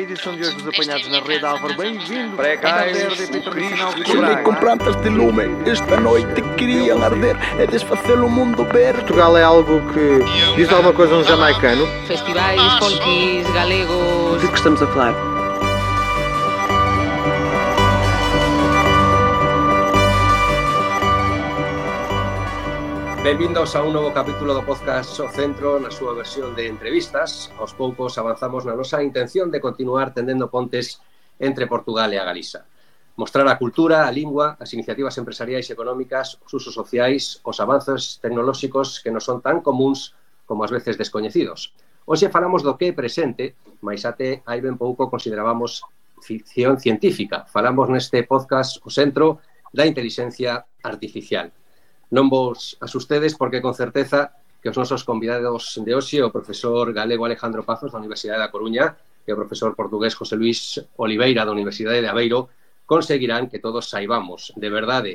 [0.00, 2.34] Edição de hoje dos apanhados na rede Álvaro, bem-vindo.
[2.34, 8.64] Precais, de Chile com plantas de lume, esta noite queriam arder e desfazer o mundo
[8.64, 9.00] verde.
[9.00, 11.86] Portugal é algo que diz alguma coisa a um jamaicano.
[12.06, 14.40] festivais folkis galegos.
[14.40, 15.39] De que estamos a falar?
[23.22, 27.52] Benvindos a un novo capítulo do podcast O Centro na súa versión de entrevistas.
[27.60, 31.04] Aos poucos avanzamos na nosa intención de continuar tendendo pontes
[31.36, 32.64] entre Portugal e a Galiza.
[33.20, 38.16] Mostrar a cultura, a lingua, as iniciativas empresariais e económicas, os usos sociais, os avanzos
[38.24, 40.16] tecnolóxicos que non son tan comuns
[40.48, 41.76] como as veces descoñecidos.
[42.08, 43.52] Hoxe falamos do que é presente,
[43.84, 45.84] mas até hai ben pouco considerábamos
[46.24, 47.44] ficción científica.
[47.52, 49.44] Falamos neste podcast o Centro
[49.76, 51.52] da Inteligencia Artificial
[52.10, 57.24] non vos asustedes porque con certeza que os nosos convidados de hoxe o profesor galego
[57.24, 62.02] Alejandro Pazos da Universidade da Coruña e o profesor portugués José Luis Oliveira da Universidade
[62.02, 62.50] de Aveiro
[62.84, 65.12] conseguirán que todos saibamos de verdade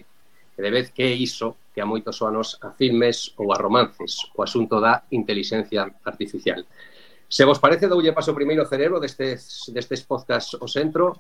[0.56, 4.32] que de vez que é iso que a moitos anos a filmes ou a romances
[4.32, 6.64] o asunto da inteligencia artificial.
[7.28, 11.20] Se vos parece, doulle paso primeiro o cerebro destes, destes podcast o centro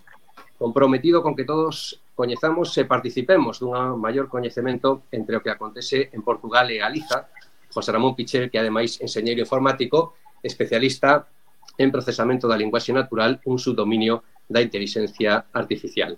[0.57, 6.23] comprometido con que todos coñezamos e participemos dunha maior coñecemento entre o que acontece en
[6.23, 7.27] Portugal e Galiza.
[7.69, 11.27] José Ramón Pichel, que ademais enseñeiro informático, especialista
[11.75, 16.15] en procesamento da linguaxe natural, un subdominio da inteligencia artificial.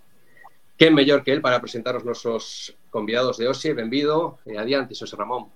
[0.78, 3.74] Que mellor que el para presentar os nosos convidados de hoxe.
[3.74, 5.50] Benvido e adiante, José Ramón.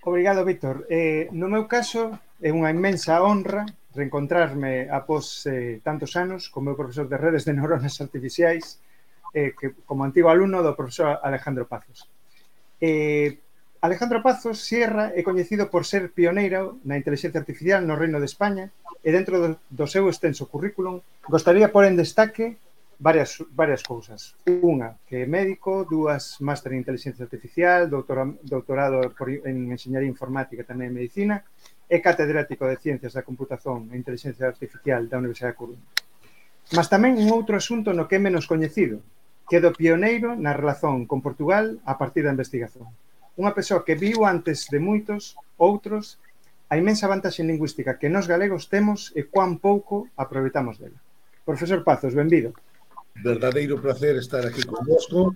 [0.00, 0.88] Obrigado, Víctor.
[0.88, 6.78] Eh, no meu caso, é unha inmensa honra reencontrarme após eh, tantos anos con meu
[6.78, 8.78] profesor de redes de neuronas artificiais
[9.34, 12.06] eh, que, como antigo alumno do profesor Alejandro Pazos.
[12.78, 13.38] Eh,
[13.80, 18.68] Alejandro Pazos Sierra é coñecido por ser pioneiro na inteligencia artificial no Reino de España
[19.00, 22.60] e dentro do, do seu extenso currículum gostaría por en destaque
[23.00, 24.36] varias, varias cousas.
[24.46, 30.62] Unha, que é médico, dúas, máster en inteligencia artificial, doutora, doutorado por, en enseñaría informática
[30.62, 31.40] tamén en medicina,
[31.90, 35.86] É catedrático de Ciencias da Computación e Inteligencia Artificial da Universidade de Coruña.
[36.70, 39.02] Mas tamén un outro asunto no que é menos coñecido,
[39.50, 42.86] que é do pioneiro na relación con Portugal a partir da investigación.
[43.34, 46.22] Unha persoa que viu antes de moitos outros
[46.70, 51.02] a imensa vantaxe lingüística que nos galegos temos e cuán pouco aproveitamos dela.
[51.42, 52.54] Profesor Pazos, benvido.
[53.18, 55.34] Verdadeiro placer estar aquí convosco.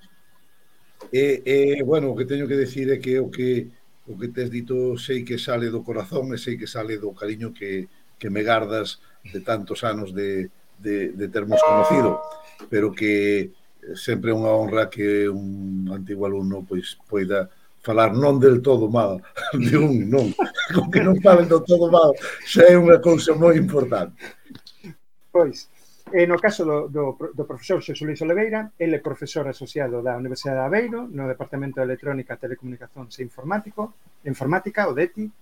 [1.10, 3.66] E, e bueno, o que teño que decir é que o que
[4.06, 7.56] o que tes dito sei que sale do corazón e sei que sale do cariño
[7.56, 7.88] que,
[8.20, 12.20] que me gardas de tantos anos de, de, de termos conocido,
[12.68, 17.48] pero que eh, sempre é unha honra que un antigo alumno pois poida
[17.84, 19.20] falar non del todo mal,
[19.52, 20.32] de un non,
[20.76, 22.12] con que non falen do todo mal,
[22.44, 24.16] xa é unha cousa moi importante.
[25.32, 25.68] Pois,
[26.12, 30.16] E no caso do, do, do profesor Xosé Luis Oliveira, ele é profesor asociado da
[30.16, 35.32] Universidade de Aveiro, no Departamento de Electrónica, Telecomunicacións e Informático, Informática, o DETI,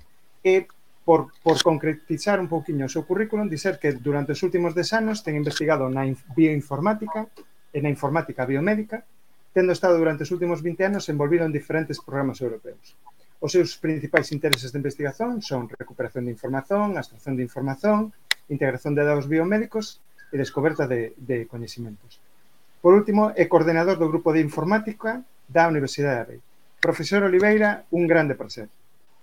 [0.45, 0.67] e
[1.05, 5.27] por, por concretizar un pouquiño o seu currículum, dizer que durante os últimos 10 anos
[5.27, 7.27] ten investigado na bioinformática
[7.75, 9.03] e na informática biomédica,
[9.51, 12.95] tendo estado durante os últimos 20 anos envolvido en diferentes programas europeos.
[13.43, 18.15] Os seus principais intereses de investigación son recuperación de información, abstracción de información,
[18.47, 19.99] integración de dados biomédicos
[20.33, 21.47] e descoberta de, de.
[22.81, 26.43] Por último, é coordenador do Grupo de Informática da Universidade de Aveiro.
[26.81, 28.69] Profesor Oliveira, un grande prazer.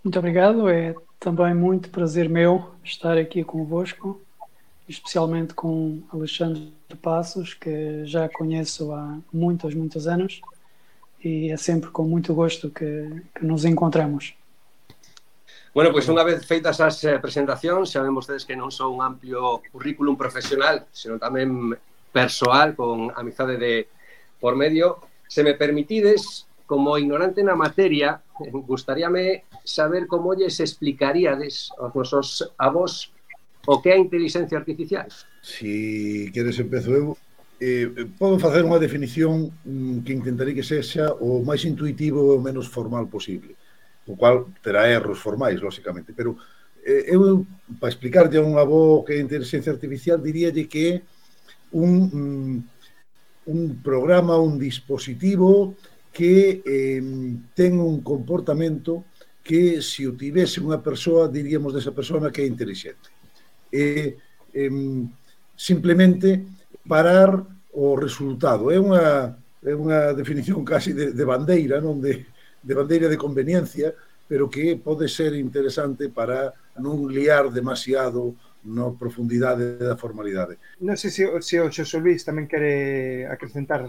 [0.02, 4.22] Muito obrigado, é também muito prazer meu estar aqui convosco,
[4.88, 6.72] especialmente com Alexandre
[7.02, 10.40] Passos, que já conheço há muitos, muitos anos,
[11.22, 14.36] e é sempre com muito gosto que, que nos encontramos.
[15.80, 19.64] Bueno, pois unha vez feitas as eh, presentacións, saben vostedes que non son un amplio
[19.72, 21.72] currículum profesional, senón tamén
[22.12, 23.88] persoal, con amizade de
[24.44, 25.00] por medio.
[25.32, 28.20] Se me permitides, como ignorante na materia,
[28.68, 33.16] gustaríame saber como lles explicaríades aos nosos avós
[33.64, 35.08] o que é a inteligencia artificial.
[35.40, 37.16] Si queres empezo eu,
[37.64, 37.88] eh,
[38.20, 42.68] podo facer unha definición mm, que intentarei que sexa o máis intuitivo e o menos
[42.68, 43.56] formal posible
[44.10, 46.34] o cual terá erros formais, lóxicamente, pero
[46.82, 47.46] eh, eu,
[47.78, 50.96] para explicarlle a un avó que é inteligencia artificial, diríalle que é
[51.78, 52.58] un, mm,
[53.54, 55.78] un programa, un dispositivo
[56.10, 57.02] que eh,
[57.54, 59.06] ten un comportamento
[59.46, 63.14] que se o tivese unha persoa, diríamos desa persona que é inteligente.
[63.70, 64.18] E,
[64.58, 65.06] eh,
[65.54, 66.50] simplemente
[66.90, 68.74] parar o resultado.
[68.74, 72.26] É unha, é unha definición casi de, de bandeira, non de,
[72.64, 73.96] de bandeira de conveniencia,
[74.28, 80.60] pero que pode ser interesante para non liar demasiado na profundidade da formalidade.
[80.84, 83.88] Non sei se, se o Xosé Luis tamén quere acrescentar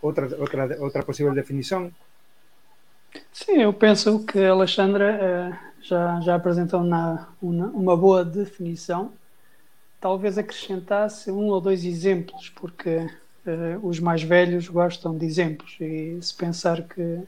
[0.00, 1.90] outra, outra, outra posible definición.
[3.32, 5.52] Sim, eu penso que a Alexandra eh,
[5.82, 9.12] já, já apresentou na, uma, uma boa definição.
[10.00, 13.10] Talvez acrescentasse um ou dois exemplos, porque
[13.46, 15.76] eh, os mais velhos gostam de exemplos.
[15.80, 17.22] E se pensar que,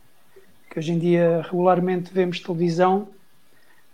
[0.70, 3.08] que hoje em dia regularmente vemos televisão,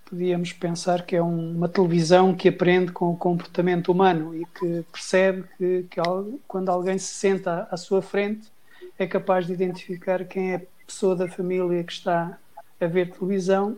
[0.04, 4.84] podíamos pensar que é um, uma televisão que aprende com o comportamento humano e que
[4.92, 6.00] percebe que, que
[6.46, 8.52] quando alguém se senta à sua frente
[8.98, 12.38] é capaz de identificar quem é a pessoa da família que está
[12.78, 13.76] a ver televisão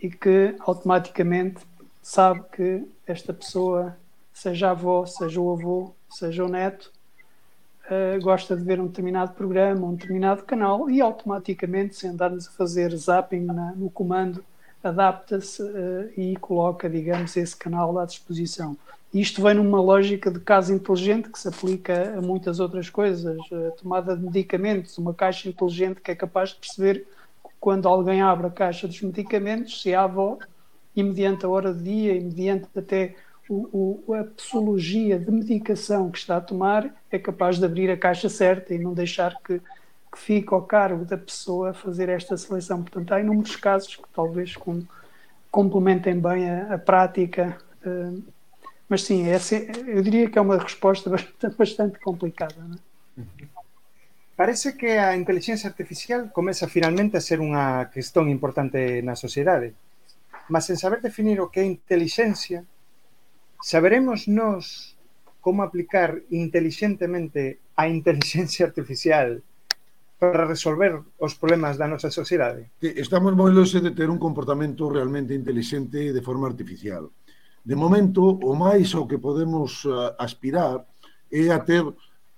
[0.00, 1.60] e que automaticamente
[2.02, 3.96] sabe que esta pessoa,
[4.32, 6.92] seja a avó, seja o avô, seja o neto,
[7.90, 12.50] uh, gosta de ver um determinado programa, um determinado canal e automaticamente, sem andarmos a
[12.50, 14.44] fazer zapping na, no comando,
[14.82, 18.76] adapta-se uh, e coloca, digamos, esse canal à disposição.
[19.12, 23.70] Isto vem numa lógica de casa inteligente que se aplica a muitas outras coisas, a
[23.80, 27.06] tomada de medicamentos, uma caixa inteligente que é capaz de perceber
[27.60, 30.36] quando alguém abre a caixa dos medicamentos, se há avó,
[30.96, 33.14] e mediante a hora do dia, e mediante até
[33.48, 37.96] o, o, a posologia de medicação que está a tomar, é capaz de abrir a
[37.96, 42.82] caixa certa e não deixar que, que fique ao cargo da pessoa fazer esta seleção.
[42.82, 44.82] Portanto, há inúmeros casos que talvez com,
[45.50, 47.58] complementem bem a, a prática.
[47.84, 48.22] Uh,
[48.88, 52.54] mas sim, essa, eu diria que é uma resposta bastante, bastante complicada.
[53.18, 53.44] É?
[54.36, 59.78] Parece que a inteligencia artificial comeza finalmente a ser unha questón importante na sociedade.
[60.50, 62.66] Mas en saber definir o que é inteligencia,
[63.64, 64.92] Saberemos nós
[65.40, 69.40] como aplicar intelixentemente a inteligencia artificial
[70.20, 72.68] para resolver os problemas da nosa sociedade?
[72.84, 77.08] Estamos moi longe de ter un comportamento realmente inteligente de forma artificial.
[77.64, 79.88] De momento, o máis ao que podemos
[80.20, 80.84] aspirar
[81.32, 81.88] é a ter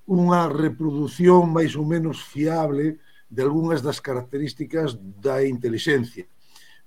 [0.06, 6.30] unha reprodución máis ou menos fiable de algunhas das características da inteligencia.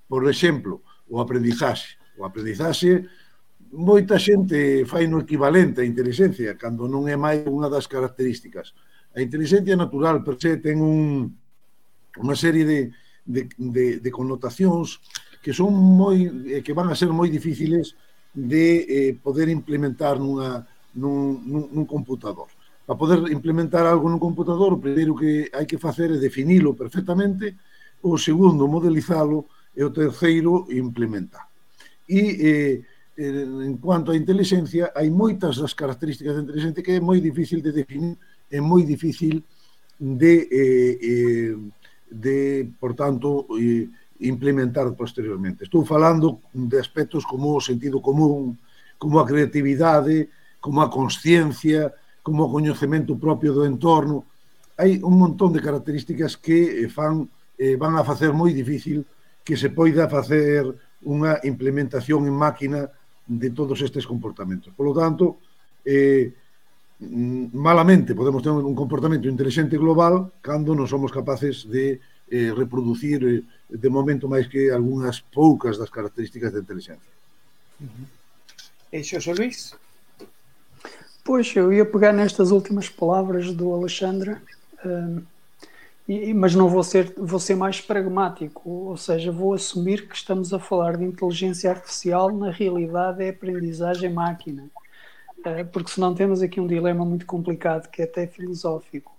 [0.08, 0.80] Por exemplo,
[1.12, 2.00] o aprendizaxe.
[2.16, 3.04] O aprendizaxe
[3.72, 8.74] moita xente fai no equivalente a inteligencia, cando non é máis unha das características.
[9.14, 11.30] A inteligencia natural per se ten un,
[12.18, 12.80] unha serie de,
[13.26, 15.02] de, de, de connotacións
[15.40, 16.20] que son moi
[16.66, 17.96] que van a ser moi difíciles
[18.34, 22.50] de eh, poder implementar nunha, nun, nun, nun computador.
[22.86, 27.54] Para poder implementar algo nun computador, o primeiro que hai que facer é definilo perfectamente,
[28.02, 29.46] o segundo modelizalo
[29.76, 31.46] e o terceiro implementar.
[32.10, 32.76] E eh,
[33.20, 37.60] Eh, en cuanto a inteligencia, hai moitas das características da inteligencia que é moi difícil
[37.60, 38.16] de definir,
[38.48, 39.44] é moi difícil
[40.00, 41.52] de, eh, eh,
[42.08, 43.92] de por tanto, eh,
[44.24, 45.68] implementar posteriormente.
[45.68, 48.56] Estou falando de aspectos como o sentido común,
[48.96, 50.32] como a creatividade,
[50.64, 51.92] como a consciencia,
[52.24, 54.32] como o coñecemento propio do entorno.
[54.80, 57.28] Hai un montón de características que eh, fan,
[57.60, 59.04] eh, van a facer moi difícil
[59.44, 60.72] que se poida facer
[61.04, 62.88] unha implementación en máquina
[63.30, 64.74] de todos estes comportamentos.
[64.74, 65.38] Por lo tanto,
[65.86, 66.34] eh,
[67.00, 72.02] mm, malamente podemos ter un comportamento inteligente global cando non somos capaces de
[72.34, 77.14] eh, reproducir eh, de momento máis que algunhas poucas das características da inteligencia.
[78.90, 79.78] E xo, Luís?
[81.22, 84.42] Pois, eu ia pegar nestas últimas palavras do Alexandre.
[84.82, 85.22] Eh,
[86.10, 90.52] e, mas não vou ser, vou ser mais pragmático, ou seja, vou assumir que estamos
[90.52, 94.68] a falar de inteligência artificial, na realidade é aprendizagem máquina,
[95.40, 99.16] uh, porque senão temos aqui um dilema muito complicado, que é até filosófico.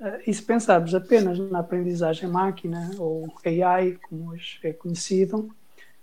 [0.00, 5.50] Uh, e se pensarmos apenas na aprendizagem máquina, ou AI, como hoje é conhecido,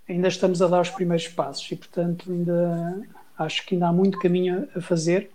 [0.09, 1.71] ainda estamos a dar os primeiros passos.
[1.71, 3.01] E, portanto, ainda
[3.37, 5.31] acho que ainda há muito caminho a fazer.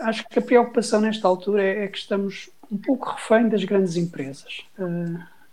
[0.00, 3.96] Acho que a preocupação nesta altura é, é, que estamos um pouco refém das grandes
[3.96, 4.84] empresas, eh,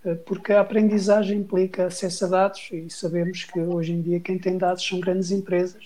[0.06, 4.38] eh, porque a aprendizagem implica acesso a dados e sabemos que hoje em dia quem
[4.38, 5.84] tem dados são grandes empresas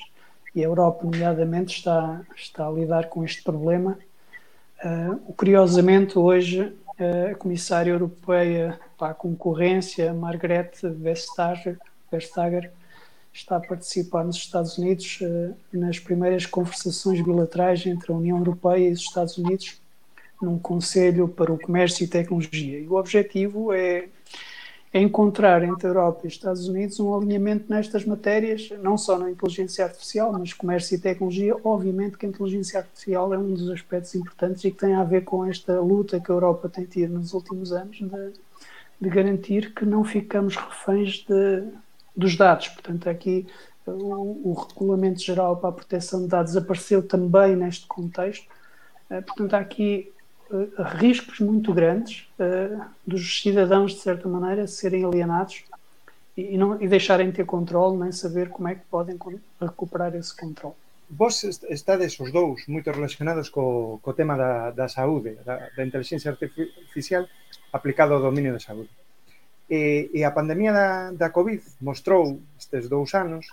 [0.54, 3.98] e a Europa, nomeadamente, está, está a lidar com este problema.
[4.84, 6.76] Uh, curiosamente, hoje,
[7.32, 11.80] a Comissária Europeia para a Concorrência, Margrethe Vestager,
[12.12, 12.70] Vestager
[13.34, 15.20] está a participar nos Estados Unidos
[15.72, 19.81] nas primeiras conversações bilaterais entre a União Europeia e os Estados Unidos
[20.42, 22.80] num Conselho para o Comércio e Tecnologia.
[22.80, 24.08] E o objetivo é,
[24.94, 29.30] é encontrar entre Europa e os Estados Unidos um alinhamento nestas matérias, não só na
[29.30, 31.56] inteligência artificial, mas comércio e tecnologia.
[31.64, 35.24] Obviamente que a inteligência artificial é um dos aspectos importantes e que tem a ver
[35.24, 38.34] com esta luta que a Europa tem tido nos últimos anos de,
[39.00, 41.64] de garantir que não ficamos reféns de
[42.16, 42.68] dos dados.
[42.68, 43.48] Portanto, aqui
[43.86, 48.46] o, o Regulamento Geral para a Proteção de Dados apareceu também neste contexto.
[49.26, 50.12] Portanto, há aqui
[51.00, 52.28] riscos muito grandes
[53.06, 55.64] dos cidadãos, de certa maneira, serem alienados
[56.36, 59.18] e, não, e deixarem de ter controle, nem saber como é que podem
[59.60, 60.76] recuperar esse controle.
[61.10, 66.32] Vos estades os dous moito relacionados co, co tema da, da saúde, da, da inteligencia
[66.32, 67.28] artificial
[67.74, 68.90] aplicado ao dominio da saúde.
[69.70, 73.48] E, e a pandemia da, da COVID mostrou estes dous anos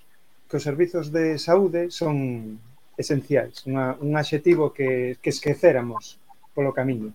[0.49, 2.59] que os servizos de saúde son
[2.97, 6.19] esenciais, unha, un adxetivo que, que esquecéramos
[6.59, 7.15] polo camiño.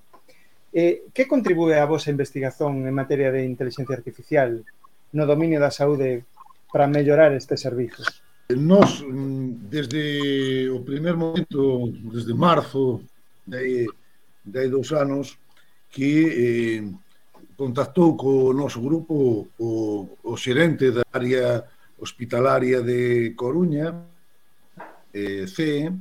[0.72, 4.64] Eh, que contribúe a vosa investigación en materia de inteligencia artificial
[5.12, 6.24] no dominio da saúde
[6.72, 8.08] para mellorar estes servizos?
[8.56, 9.04] Nos,
[9.68, 13.04] desde o primer momento, desde marzo
[13.44, 13.92] de,
[14.48, 15.36] de dous anos,
[15.92, 16.82] que eh,
[17.60, 19.70] contactou co noso grupo o,
[20.24, 21.68] o xerente da área
[22.00, 23.92] hospitalaria de Coruña,
[25.14, 25.94] eh, CE,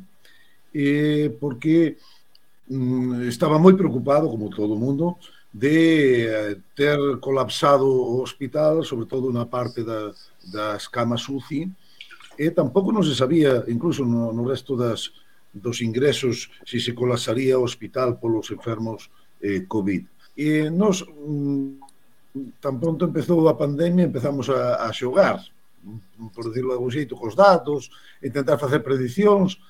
[0.73, 2.01] eh, porque
[2.73, 5.21] Mm, estaba moi preocupado, como todo o mundo,
[5.53, 10.17] de eh, ter colapsado o hospital, sobre todo na parte da,
[10.49, 11.69] das camas UCI,
[12.41, 15.13] e tampouco non se sabía, incluso no, no resto das,
[15.53, 19.13] dos ingresos, se se colapsaría o hospital polos enfermos
[19.45, 20.09] eh, COVID.
[20.33, 25.45] E nos, mm, tan pronto empezou a pandemia, empezamos a, a xogar,
[25.85, 27.93] mm, por decirlo de algún xeito, cos datos,
[28.25, 29.61] intentar facer predicións,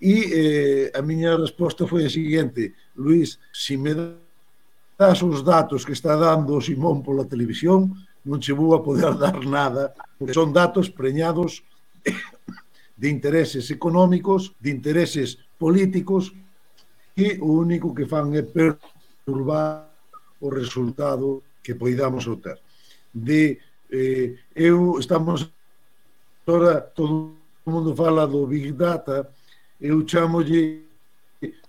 [0.00, 3.94] E eh, a miña resposta foi a seguinte, Luís, se me
[4.98, 9.14] das os datos que está dando o Simón pola televisión, non che vou a poder
[9.24, 11.62] dar nada, porque son datos preñados
[13.00, 16.32] de intereses económicos, de intereses políticos,
[17.14, 19.86] e o único que fan é perturbar
[20.42, 22.58] o resultado que poidamos obter.
[23.14, 23.58] De
[23.90, 25.46] eh, eu estamos
[26.42, 29.30] agora todo o mundo fala do Big Data,
[29.80, 30.84] eu chamolle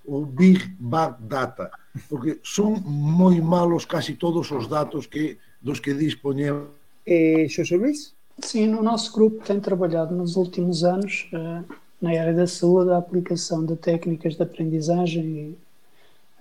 [0.05, 1.71] o Big Bad Data,
[2.09, 6.69] porque son moi malos casi todos os datos que dos que dispoñemos.
[7.05, 8.13] Eh, Xosé Luís?
[8.39, 11.63] Sim, no nosso grupo tem trabalhado nos últimos anos uh,
[12.01, 15.57] na área da saúde a aplicação de técnicas de aprendizagem e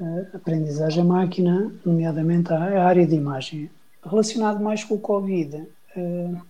[0.02, 3.70] uh, aprendizagem máquina, nomeadamente a área de imagem.
[4.02, 5.56] Relacionado mais com o Covid,
[5.96, 6.42] uh,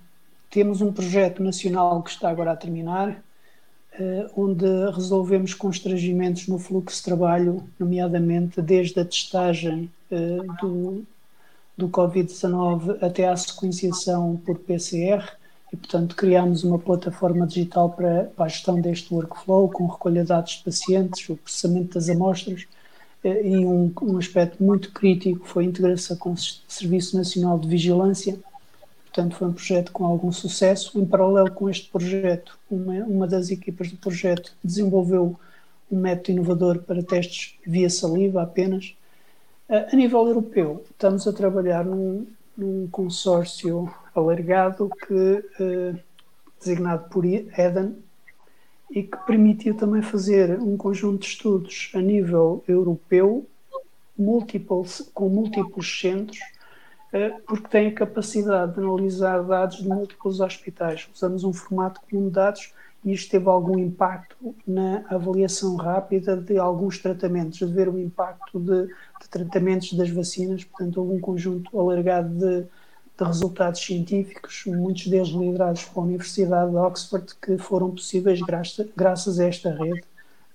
[0.50, 3.23] temos um projeto nacional que está agora a terminar,
[4.37, 11.05] onde resolvemos constrangimentos no fluxo de trabalho, nomeadamente desde a testagem eh, do,
[11.77, 15.25] do Covid-19 até à sequenciação por PCR,
[15.73, 20.29] e portanto criámos uma plataforma digital para, para a gestão deste workflow, com recolha de
[20.29, 22.67] dados de pacientes, o processamento das amostras,
[23.23, 27.69] eh, e um, um aspecto muito crítico foi a integração com o Serviço Nacional de
[27.69, 28.39] Vigilância,
[29.14, 30.99] Portanto, foi um projeto com algum sucesso.
[31.00, 35.38] Em paralelo com este projeto, uma, uma das equipas do projeto desenvolveu
[35.88, 38.97] um método inovador para testes via saliva apenas.
[39.68, 45.94] A nível europeu, estamos a trabalhar num, num consórcio alargado que, eh,
[46.59, 47.94] designado por EDEN,
[48.90, 53.47] e que permitiu também fazer um conjunto de estudos a nível europeu,
[55.14, 56.38] com múltiplos centros,
[57.47, 61.09] porque tem a capacidade de analisar dados de múltiplos hospitais.
[61.14, 62.73] Usamos um formato comum de dados
[63.04, 68.59] e isto teve algum impacto na avaliação rápida de alguns tratamentos, de ver o impacto
[68.59, 70.64] de, de tratamentos das vacinas.
[70.64, 76.76] Portanto, houve um conjunto alargado de, de, resultados científicos, muitos deles liderados pela Universidade de
[76.76, 80.02] Oxford, que foram possíveis graças, graças a esta rede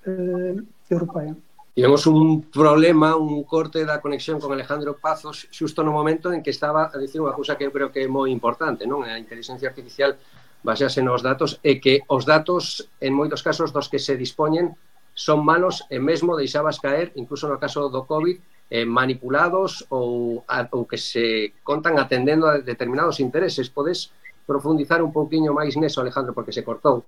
[0.07, 1.37] uh, europeia.
[1.73, 6.49] Tivemos un problema, un corte da conexión con Alejandro Pazos xusto no momento en que
[6.49, 9.05] estaba a dicir unha cousa que eu creo que é moi importante, non?
[9.05, 10.17] A inteligencia artificial
[10.65, 14.75] basease nos datos e que os datos, en moitos casos, dos que se dispoñen
[15.13, 20.67] son malos e mesmo deixabas caer, incluso no caso do COVID, eh, manipulados ou, a,
[20.71, 23.69] ou que se contan atendendo a determinados intereses.
[23.69, 24.11] Podes
[24.43, 27.05] profundizar un pouquiño máis neso, Alejandro, porque se cortou.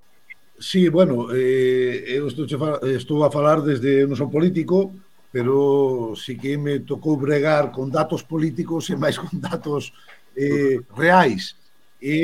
[0.62, 2.46] Sí, bueno, eh, eu estou,
[2.86, 4.94] estou a falar desde, non son político,
[5.34, 9.90] pero sí que me tocou bregar con datos políticos e máis con datos
[10.38, 11.58] eh, reais.
[11.98, 12.18] E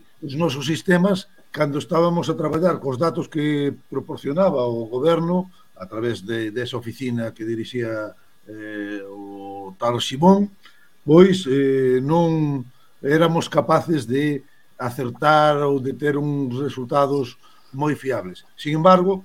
[0.00, 5.84] eh, os nosos sistemas, cando estábamos a traballar cos datos que proporcionaba o goberno, a
[5.84, 8.16] través de, desa de oficina que dirixía
[8.48, 10.48] eh, o tal Simón,
[11.04, 12.64] pois eh, non
[13.04, 14.40] éramos capaces de
[14.80, 17.36] acertar ou de ter uns resultados
[17.72, 18.44] moi fiables.
[18.54, 19.24] Sin embargo,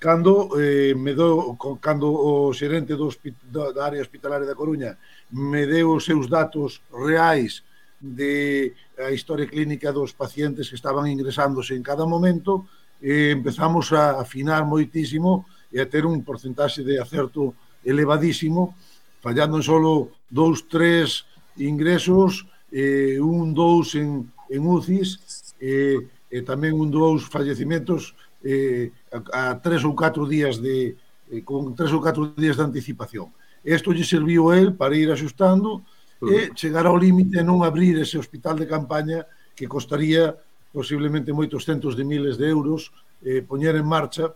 [0.00, 3.12] cando eh, me do, cando o xerente do,
[3.50, 4.96] da área hospitalaria da Coruña
[5.30, 7.62] me deu os seus datos reais
[8.00, 12.66] de a historia clínica dos pacientes que estaban ingresándose en cada momento,
[13.02, 17.52] eh, empezamos a afinar moitísimo e a ter un porcentaxe de acerto
[17.84, 18.74] elevadísimo,
[19.20, 21.28] fallando en solo dous, tres
[21.60, 28.14] ingresos, eh, un, dous en, en UCIs, eh, e tamén un dous fallecimentos
[28.46, 29.18] eh, a,
[29.50, 30.94] a tres ou catro días de
[31.28, 33.34] eh, con tres ou catro días de anticipación.
[33.66, 35.84] Isto lle serviu el para ir axustando
[36.22, 39.24] e chegar ao límite e non abrir ese hospital de campaña
[39.56, 40.36] que costaría
[40.72, 42.92] posiblemente moitos centos de miles de euros
[43.24, 44.32] eh, poñer en marcha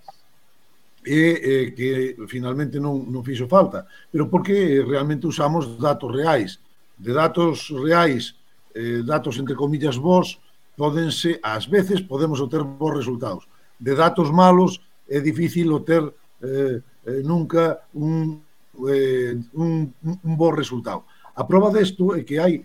[1.05, 3.85] e eh, que finalmente non, non fixo falta.
[4.09, 6.61] Pero porque realmente usamos datos reais.
[6.97, 8.33] De datos reais,
[8.73, 10.41] eh, datos entre comillas vos,
[10.77, 13.49] pódense, ás veces podemos obter bons resultados.
[13.79, 16.03] De datos malos é difícil obter
[16.43, 18.43] eh, eh, nunca un,
[18.89, 21.05] eh, un, un bo resultado.
[21.35, 22.63] A prova desto é que hai,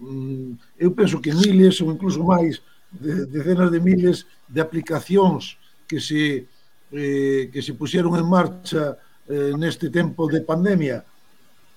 [0.00, 6.00] mm, eu penso que miles ou incluso máis, de, decenas de miles de aplicacións que
[6.00, 6.46] se,
[6.92, 8.96] eh, que se puxeron en marcha
[9.28, 11.04] eh, neste tempo de pandemia,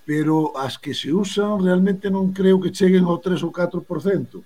[0.06, 4.42] pero as que se usan realmente non creo que cheguen ao 3 ou 4%.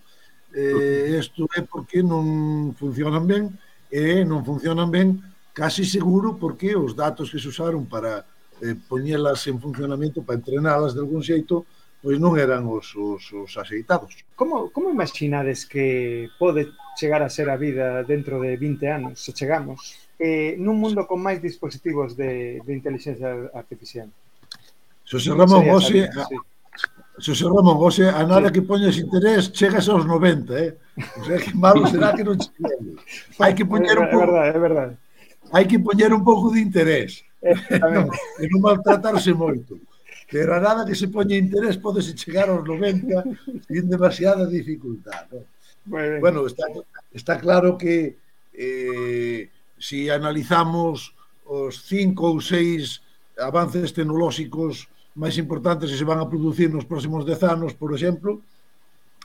[0.54, 3.50] Eh, isto é porque non funcionan ben
[3.90, 5.18] e non funcionan ben
[5.50, 8.22] casi seguro porque os datos que se usaron para
[8.62, 11.66] eh, poñelas en funcionamento para entrenalas de algún xeito
[12.04, 14.12] pois non eran os, os, os axeitados.
[14.36, 16.68] Como, como imaginades que pode
[17.00, 21.24] chegar a ser a vida dentro de 20 anos, se chegamos, eh, nun mundo con
[21.24, 24.12] máis dispositivos de, de inteligencia artificial?
[25.08, 26.36] Xosé Ramón, hoxe, sí.
[27.18, 30.74] Xosé Ramón, hoxe, a nada que poñes interés chegas aos 90, eh?
[31.20, 32.98] O sea, que malo será que non chegue.
[33.38, 34.26] Hai que poñer un pouco...
[34.26, 34.94] É verdade, é verdade.
[35.54, 37.22] Hai que poñer un pouco de interés.
[37.38, 38.10] É, non,
[38.42, 39.78] e non maltratarse moito.
[40.26, 43.22] Pero a nada que se poñe interés podese chegar aos 90
[43.62, 45.30] sin demasiada dificultad.
[45.30, 45.46] Non?
[45.86, 46.66] Bueno, está,
[47.12, 48.18] está claro que
[48.50, 53.04] eh, si analizamos os cinco ou seis
[53.36, 58.42] avances tecnolóxicos máis importantes que se van a producir nos próximos 10 anos, por exemplo,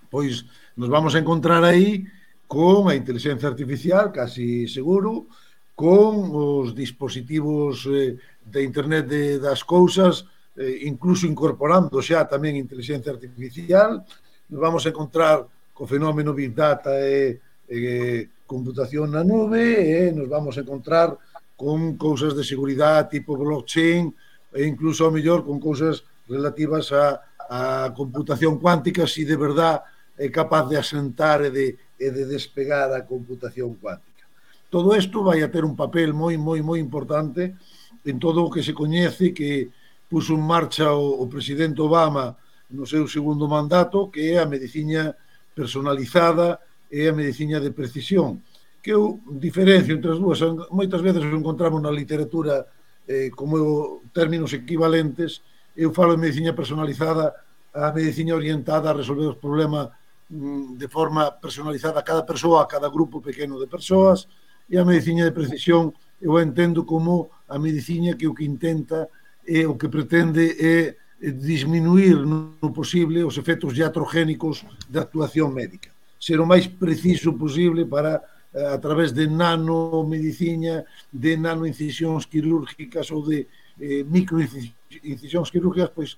[0.10, 0.46] pois
[0.78, 2.06] nos vamos a encontrar aí
[2.50, 5.30] con a inteligencia artificial, casi seguro,
[5.74, 10.26] con os dispositivos eh, de internet de, das cousas,
[10.58, 14.02] eh, incluso incorporando xa tamén inteligencia artificial,
[14.50, 20.28] nos vamos a encontrar co fenómeno Big Data e, e computación na nube, e nos
[20.28, 21.16] vamos a encontrar
[21.54, 24.10] con cousas de seguridade tipo blockchain,
[24.54, 29.82] e incluso ao mellor con cousas relativas a, a computación cuántica se si de verdad
[30.18, 34.28] é capaz de asentar e de, e de despegar a computación cuántica.
[34.70, 37.56] Todo isto vai a ter un papel moi, moi, moi importante
[38.06, 39.72] en todo o que se coñece que
[40.10, 42.38] puso en marcha o, o presidente Obama
[42.70, 45.18] no seu segundo mandato, que é a medicina
[45.56, 48.42] personalizada e a medicina de precisión,
[48.82, 52.66] que eu diferencio entre as dúas, moitas veces encontramos na literatura
[53.10, 55.42] eh, como eu, términos equivalentes,
[55.76, 57.34] eu falo de medicina personalizada,
[57.74, 59.90] a medicina orientada a resolver os problemas
[60.30, 64.30] mm, de forma personalizada a cada persoa, a cada grupo pequeno de persoas,
[64.70, 65.90] e a medicina de precisión
[66.22, 69.10] eu a entendo como a medicina que o que intenta
[69.48, 75.90] e o que pretende é disminuir no posible os efectos iatrogénicos da actuación médica.
[76.20, 78.22] Ser o máis preciso posible para
[78.54, 83.46] Eh, a través de nanomedicina, de nanoincisións quirúrgicas ou de
[83.78, 86.18] eh, microincisións quirúrgicas, pois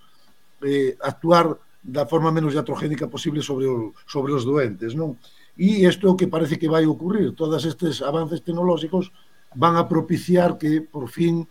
[0.64, 5.20] eh, actuar da forma menos iatrogénica posible sobre, o, sobre os doentes, non?
[5.60, 7.36] E isto é o que parece que vai ocurrir.
[7.36, 9.12] Todas estes avances tecnolóxicos
[9.52, 11.44] van a propiciar que, por fin,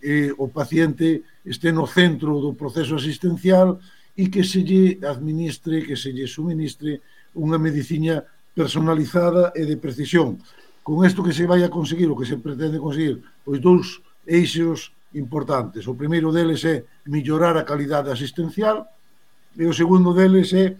[0.00, 3.76] eh, o paciente este no centro do proceso asistencial
[4.16, 7.04] e que se lle administre, que se lle suministre
[7.36, 10.38] unha medicina personalizada e de precisión.
[10.82, 14.92] Con isto que se vai a conseguir, o que se pretende conseguir, os dous eixos
[15.14, 15.86] importantes.
[15.86, 18.88] O primeiro deles é mellorar a calidade asistencial
[19.56, 20.76] e o segundo deles é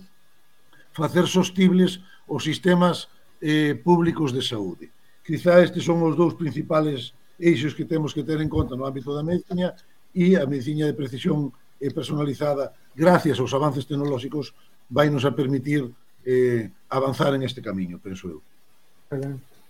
[0.92, 3.08] facer sostibles os sistemas
[3.40, 4.90] eh, públicos de saúde.
[5.24, 9.14] Quizá estes son os dous principales eixos que temos que ter en conta no ámbito
[9.14, 9.74] da medicina
[10.14, 14.54] e a medicina de precisión e personalizada, gracias aos avances tecnolóxicos,
[14.90, 15.90] vai nos a permitir
[16.24, 18.40] eh, avanzar en este camiño, penso eu.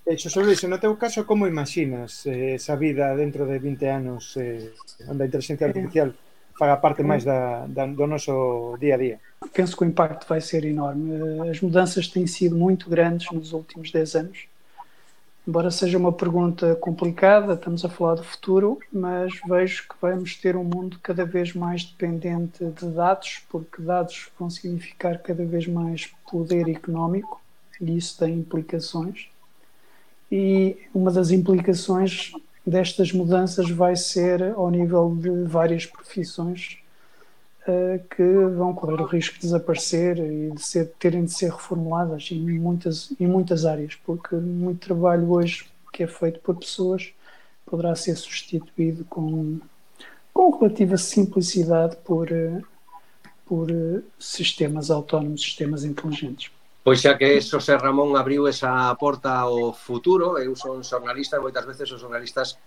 [0.06, 4.34] Eh, Xosé Luis, no teu caso, como imaginas eh, esa vida dentro de 20 anos
[4.36, 4.74] eh,
[5.06, 6.10] onde a inteligencia artificial
[6.58, 9.16] faga parte máis da, da, do noso día a día?
[9.54, 11.14] Penso que o impacto vai ser enorme.
[11.48, 14.38] As mudanças têm sido muito grandes nos últimos 10 anos.
[15.46, 20.56] Embora seja uma pergunta complicada, estamos a falar do futuro, mas vejo que vamos ter
[20.56, 26.06] um mundo cada vez mais dependente de dados, porque dados vão significar cada vez mais
[26.30, 27.40] poder económico
[27.80, 29.28] e isso tem implicações.
[30.30, 32.32] E uma das implicações
[32.66, 36.81] destas mudanças vai ser ao nível de várias profissões
[38.10, 38.22] que
[38.56, 43.12] vão correr o risco de desaparecer e de ser, terem de ser reformuladas em muitas,
[43.20, 47.12] em muitas áreas, porque muito trabalho hoje que é feito por pessoas
[47.66, 49.60] poderá ser substituído com,
[50.32, 52.62] com relativa simplicidade por, uh,
[53.46, 56.50] por uh, sistemas autónomos, sistemas inteligentes.
[56.82, 61.64] Pois xa que Xosé Ramón abriu esa porta ao futuro, eu son xornalista e moitas
[61.64, 62.58] veces os xornalistas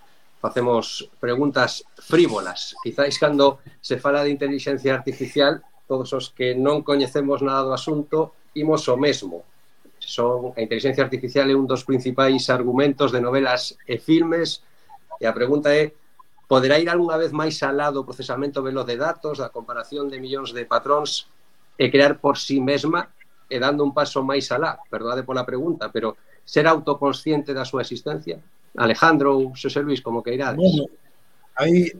[0.45, 2.77] facemos preguntas frívolas.
[2.83, 8.37] Quizáis cando se fala de inteligencia artificial, todos os que non coñecemos nada do asunto,
[8.53, 9.41] imos o mesmo.
[9.97, 14.61] Son a inteligencia artificial é un dos principais argumentos de novelas e filmes
[15.17, 15.97] e a pregunta é
[16.45, 20.53] poderá ir algunha vez máis alá do procesamento veloz de datos, da comparación de millóns
[20.53, 21.25] de patróns
[21.73, 23.09] e crear por si sí mesma
[23.49, 28.37] e dando un paso máis alá, perdóade pola pregunta, pero ser autoconsciente da súa existencia?
[28.77, 30.59] Alejandro ou Xosé Luis, como que irades.
[30.59, 30.87] Bueno,
[31.55, 31.91] aí,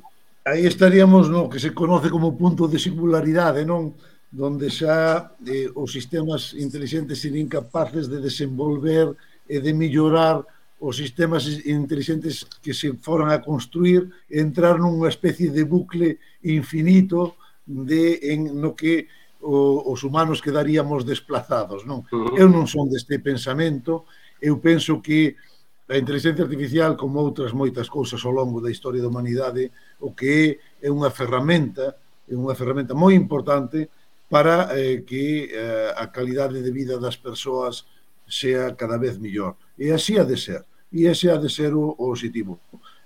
[0.43, 3.95] aí estaríamos no que se conoce como punto de singularidade, non?
[4.31, 9.15] Donde xa eh, os sistemas inteligentes serían capaces de desenvolver
[9.47, 10.43] e de mellorar
[10.79, 18.19] os sistemas inteligentes que se foran a construir entrar nunha especie de bucle infinito de
[18.35, 19.07] en no que
[19.39, 22.03] o, os humanos quedaríamos desplazados, non?
[22.35, 24.03] Eu non son deste pensamento,
[24.43, 25.39] eu penso que
[25.87, 29.69] a inteligencia artificial como outras moitas cousas ao longo da historia da humanidade,
[30.01, 31.93] o que é, é unha ferramenta,
[32.25, 33.89] é unha ferramenta moi importante
[34.25, 37.85] para eh, que eh, a calidade de vida das persoas
[38.25, 39.53] sea cada vez mellor.
[39.77, 40.65] E así ha de ser.
[40.89, 42.57] E ese ha de ser o, o objetivo.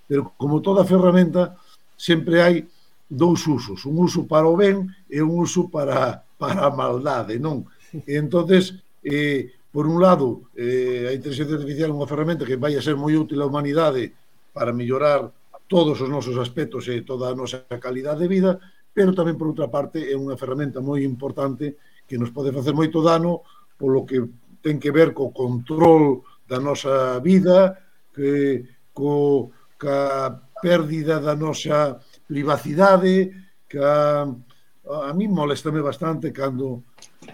[0.08, 1.60] Pero como toda ferramenta,
[2.00, 2.64] sempre hai
[3.10, 7.68] dous usos, un uso para o ben e un uso para para a maldade, non?
[8.08, 12.74] E entonces, eh, por un lado, eh, a inteligencia artificial é unha ferramenta que vai
[12.74, 14.10] a ser moi útil á humanidade
[14.50, 15.30] para mellorar
[15.70, 18.58] todos os nosos aspectos e toda a nosa calidade de vida,
[18.90, 21.78] pero tamén, por outra parte, é unha ferramenta moi importante
[22.10, 23.46] que nos pode facer moito dano
[23.78, 24.18] polo que
[24.58, 27.78] ten que ver co control da nosa vida,
[28.10, 33.30] que, co, ca pérdida da nosa privacidade,
[33.70, 36.82] ca, a, a mí molestame bastante cando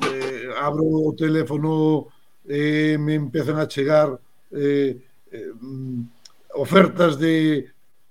[0.05, 2.12] eh, abro o teléfono
[2.49, 4.19] eh, me empezan a chegar
[4.53, 4.97] eh,
[5.33, 5.53] eh,
[6.55, 7.67] ofertas de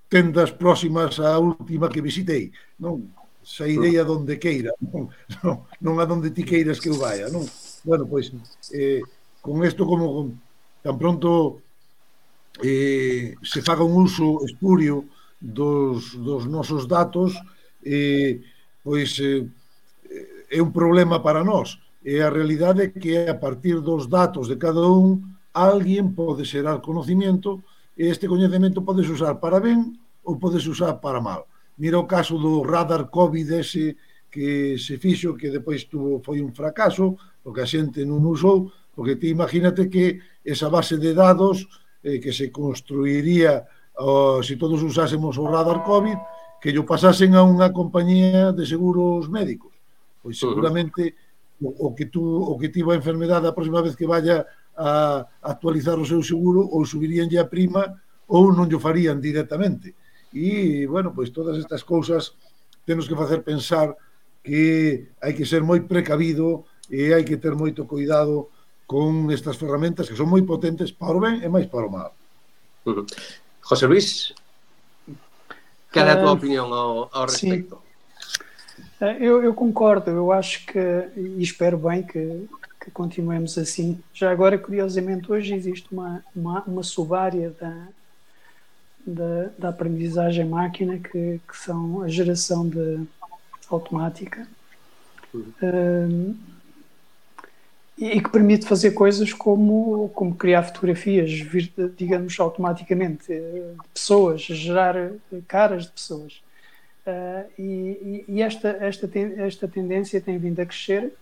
[0.09, 3.11] tendas próximas á última que visitei, non?
[3.45, 5.09] Sairei a donde queira, non,
[5.43, 7.45] non, non a donde ti queiras que eu vaya, non?
[7.85, 8.33] Bueno, pois,
[8.73, 9.01] eh,
[9.41, 10.27] con isto como con,
[10.81, 11.61] tan pronto
[12.61, 15.05] eh, se faga un uso espurio
[15.39, 17.37] dos, dos nosos datos,
[17.83, 18.41] eh,
[18.81, 19.45] pois eh,
[20.49, 24.61] é un problema para nós, E a realidade é que a partir dos datos de
[24.61, 25.25] cada un,
[25.57, 27.65] alguén pode xerar conocimiento
[27.97, 31.49] e este coñecemento podes usar para ben ou podes usar para mal.
[31.81, 33.97] Mira o caso do radar COVID ese
[34.29, 39.17] que se fixo que depois tuvo, foi un fracaso, porque a xente non usou, porque
[39.17, 41.65] te imagínate que esa base de dados
[42.05, 43.65] eh, que se construiría
[43.97, 46.19] oh, se todos usásemos o radar COVID,
[46.61, 49.73] que yo pasasen a unha compañía de seguros médicos.
[50.21, 51.24] Pois seguramente
[51.61, 55.23] o, o que tú o que tivo a enfermedade a próxima vez que vaya a
[55.41, 59.95] actualizar o seu seguro ou subiríanlle a prima ou non lle farían directamente.
[60.35, 62.35] E, bueno, pois todas estas cousas
[62.83, 63.95] temos que facer pensar
[64.43, 68.51] que hai que ser moi precavido e hai que ter moito cuidado
[68.85, 72.11] con estas ferramentas que son moi potentes para o ben e máis para o mal.
[73.63, 74.35] José Luis,
[75.89, 77.81] cal é a tua opinión ao, ao respecto?
[77.81, 77.84] Sí.
[79.19, 80.79] Eu, eu, concordo, eu acho que,
[81.17, 82.47] e espero bem que,
[82.83, 83.99] que, continuemos assim.
[84.13, 87.87] Já agora, curiosamente, hoje existe uma, uma, uma subárea da,
[89.05, 93.05] da, da, aprendizagem máquina que, que são a geração de
[93.69, 94.47] automática.
[95.33, 95.51] Uhum.
[95.61, 96.55] Uh,
[97.97, 101.31] e que permite fazer coisas como, como criar fotografias,
[101.95, 105.11] digamos, automaticamente, de pessoas, gerar
[105.47, 106.41] caras de pessoas.
[107.05, 111.13] Uh, e, e esta, esta, esta tendência tem vindo a crescer,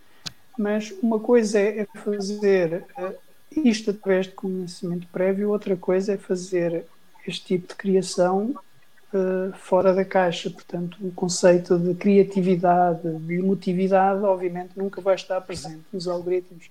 [0.58, 3.14] mas uma coisa é fazer uh,
[3.50, 6.86] isto através de conhecimento prévio, outra coisa é fazer
[7.26, 8.54] este tipo de criação
[9.12, 10.48] uh, fora da caixa.
[10.48, 16.70] Portanto, o conceito de criatividade, de emotividade, obviamente, nunca vai estar presente nos algoritmos.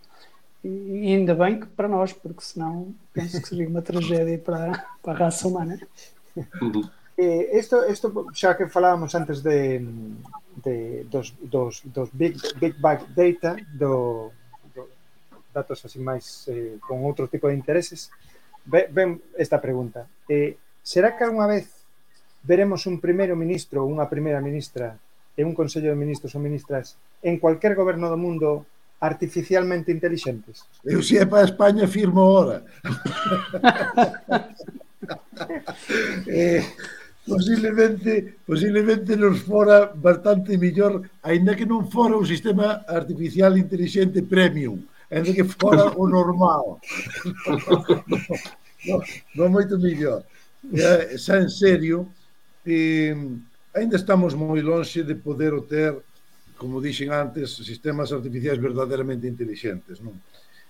[0.63, 5.13] E ainda bem que para nós, porque senão penso que seria uma tragédia para, para
[5.13, 5.77] a raça humana.
[7.17, 9.85] Eh, esto, esto xa que falábamos antes de,
[10.65, 14.33] de dos, dos, dos big, big Bang Data, do,
[14.73, 14.89] do
[15.53, 18.09] datos así máis eh, con outro tipo de intereses,
[18.65, 20.09] ve, ven esta pregunta.
[20.25, 21.85] Eh, será que algunha vez
[22.41, 24.97] veremos un primeiro ministro ou unha primeira ministra
[25.37, 28.65] e un consello de ministros ou ministras en cualquier goberno do mundo
[28.97, 30.65] artificialmente intelixentes?
[30.81, 32.65] Eu se é para España firmo ora.
[36.25, 36.65] eh,
[37.25, 44.83] posiblemente, posiblemente nos fora bastante millor, aínda que non fora un sistema artificial inteligente premium,
[45.07, 46.83] aínda que fora o normal.
[48.87, 48.99] non,
[49.39, 50.27] non moito mellor.
[50.67, 52.11] E, xa en serio,
[52.67, 53.15] eh,
[53.71, 55.95] aínda estamos moi lonxe de poder o ter,
[56.59, 60.03] como dixen antes, sistemas artificiais verdadeiramente inteligentes.
[60.03, 60.19] Non?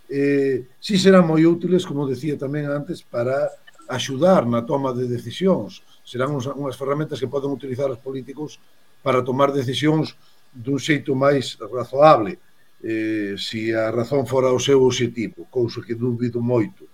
[0.05, 3.49] Eh, si serán moi útiles, como decía tamén antes, para
[3.89, 8.59] axudar na toma de decisións, serán uns, unhas ferramentas que poden utilizar os políticos
[9.01, 10.15] para tomar decisións
[10.53, 12.37] dun xeito máis razoable
[12.83, 16.85] eh, se a razón fora o seu objetivo, cousa que dúbido moito.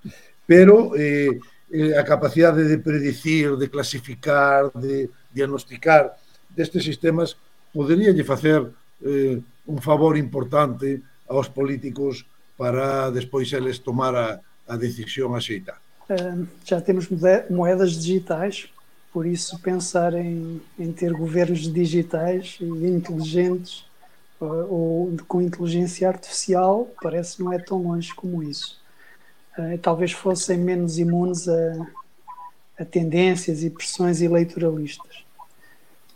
[0.46, 1.42] Pero eh,
[1.74, 6.16] eh, a capacidade de predicir, de clasificar, de diagnosticar
[6.50, 7.38] destes sistemas
[7.74, 8.66] podería lle facer
[9.06, 12.26] eh, un favor importante aos políticos
[12.58, 15.82] para despois eles tomar a, a decisión axeitada.
[16.10, 17.06] Eh, uh, já temos
[17.50, 18.70] moedas digitais
[19.12, 23.86] por isso, pensar em, em ter governos digitais e inteligentes
[24.40, 28.80] uh, ou com inteligência artificial parece não é tão longe como isso.
[29.58, 31.88] Uh, talvez fossem menos imunes a,
[32.80, 35.26] a tendências e pressões eleitoralistas.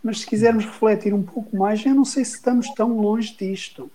[0.04, 3.90] Mas se quisermos refletir um pouco mais, eu não sei se estamos tão longe disto.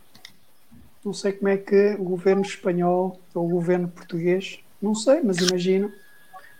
[1.04, 5.38] Não sei como é que o governo espanhol ou o governo português, não sei, mas
[5.38, 5.92] imagino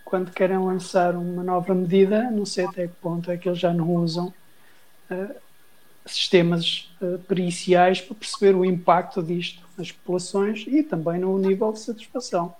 [0.09, 3.71] quando querem lançar uma nova medida, não sei até que ponto é que eles já
[3.71, 4.33] não usam
[5.11, 5.35] uh,
[6.03, 11.79] sistemas uh, periciais para perceber o impacto disto nas populações e também no nível de
[11.79, 12.53] satisfação.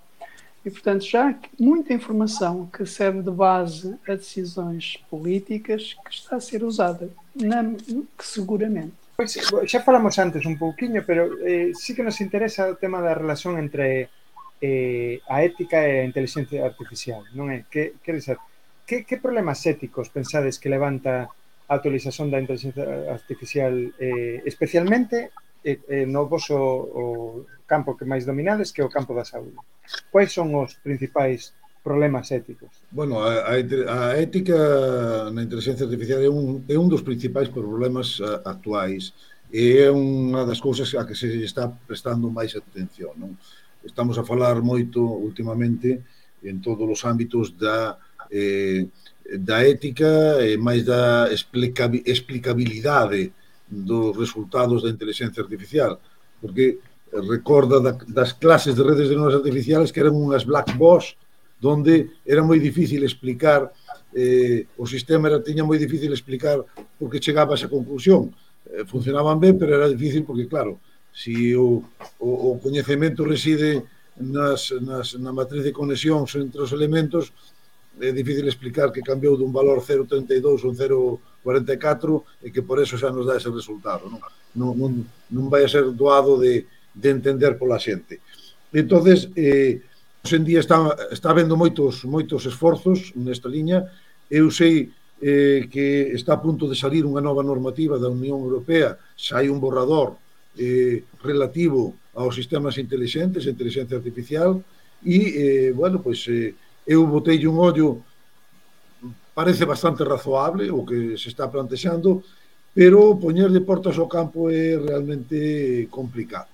[0.64, 6.36] E, portanto, já há muita informação que serve de base a decisões políticas que está
[6.36, 8.92] a ser usada, na, que seguramente.
[9.16, 9.36] Pois,
[9.66, 13.58] xa falamos antes un pouquiño, pero eh, sí que nos interesa o tema da relación
[13.58, 14.08] entre
[14.60, 17.64] eh, a ética e a inteligencia artificial, non é?
[17.72, 18.36] Que, que, dizer,
[18.84, 21.32] que, que problemas éticos pensades que levanta
[21.70, 25.32] a utilización da inteligencia artificial eh, especialmente
[25.64, 29.56] eh, eh, no vosso o campo que máis dominades que é o campo da saúde?
[30.12, 32.68] Quais son os principais problemas éticos?
[32.90, 38.20] Bueno, a, a, a ética na inteligencia artificial é un, é un dos principais problemas
[38.20, 39.16] a, actuais
[39.48, 43.38] e é unha das cousas a que se está prestando máis atención, non?
[43.84, 46.02] estamos a falar moito últimamente
[46.42, 47.98] en todos os ámbitos da
[48.30, 48.86] eh,
[49.30, 53.30] da ética e máis da explicabilidade
[53.70, 56.00] dos resultados da inteligencia artificial,
[56.42, 61.14] porque recorda das clases de redes de neuronas artificiales que eran unhas black box
[61.60, 63.70] donde era moi difícil explicar
[64.14, 66.62] eh, o sistema era tiña moi difícil explicar
[66.98, 68.34] porque chegaba a esa conclusión.
[68.66, 70.80] Eh, funcionaban ben, pero era difícil porque, claro,
[71.12, 71.82] Si o,
[72.18, 73.82] o, o coñecemento reside
[74.20, 77.32] nas, nas, na matriz de conexións entre os elementos,
[78.00, 80.72] é difícil explicar que cambiou dun valor 0,32 ou
[81.44, 84.08] 0,44 e que por eso xa nos dá ese resultado.
[84.08, 84.20] Non,
[84.54, 84.92] non, non,
[85.32, 88.20] non vai a ser doado de, de entender pola xente.
[88.72, 89.82] entonces eh,
[90.30, 90.78] en día está,
[91.10, 93.88] está vendo moitos moitos esforzos nesta liña.
[94.30, 98.94] Eu sei eh, que está a punto de salir unha nova normativa da Unión Europea,
[99.18, 100.14] xa hai un borrador
[100.58, 104.62] eh, relativo aos sistemas inteligentes, a inteligencia artificial,
[105.04, 106.54] e, eh, bueno, pois, eh,
[106.86, 108.02] eu botei un ollo
[109.34, 112.22] parece bastante razoable o que se está plantexando,
[112.74, 116.48] pero poñerlle portas ao campo é realmente complicado.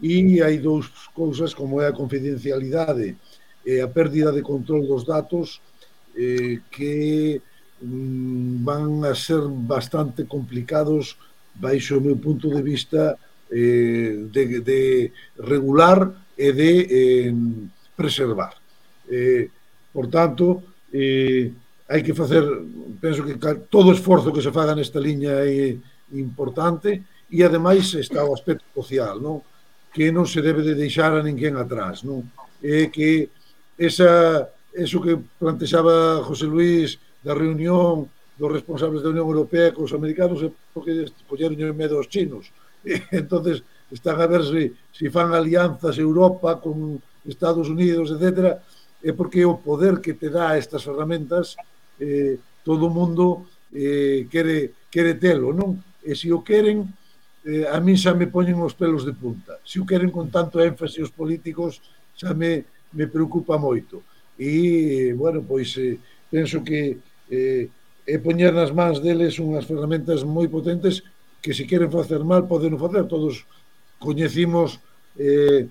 [0.00, 3.16] E hai dous cousas como é a confidencialidade
[3.66, 5.60] e a pérdida de control dos datos
[6.14, 7.42] eh, que
[7.82, 11.18] mm, van a ser bastante complicados
[11.58, 13.18] baixo o meu punto de vista
[13.50, 17.32] eh, de, de regular e de eh,
[17.96, 18.54] preservar.
[19.10, 19.50] Eh,
[19.92, 21.50] por tanto, eh,
[21.88, 22.44] hai que facer,
[23.00, 23.40] penso que
[23.72, 25.74] todo esforzo que se faga nesta liña é
[26.12, 29.40] importante e ademais está o aspecto social, non?
[29.92, 32.04] que non se debe de deixar a ninguén atrás.
[32.04, 32.28] Non?
[32.60, 33.32] E que
[33.80, 38.06] esa, eso que plantexaba José Luis da reunión
[38.38, 42.52] dos responsables da Unión Europea cos americanos é porque colleron medo aos chinos.
[43.12, 48.56] entonces están a ver se, se fan alianzas Europa con Estados Unidos, etc.
[48.98, 51.54] É porque o poder que te dá estas ferramentas
[52.00, 55.78] eh, todo o mundo eh, quere, quere telo, non?
[56.02, 56.82] E se o queren,
[57.46, 59.60] eh, a mí xa me poñen os pelos de punta.
[59.62, 61.78] Se o queren con tanto énfase os políticos,
[62.18, 64.02] xa me, me preocupa moito.
[64.38, 65.98] E, bueno, pois, eh,
[66.30, 66.98] penso que
[67.30, 67.68] eh,
[68.08, 71.04] é poñer nas mans deles unhas ferramentas moi potentes
[71.40, 73.06] que se queren facer mal poden facer.
[73.06, 73.46] Todos
[73.98, 74.80] coñecimos
[75.16, 75.66] eh,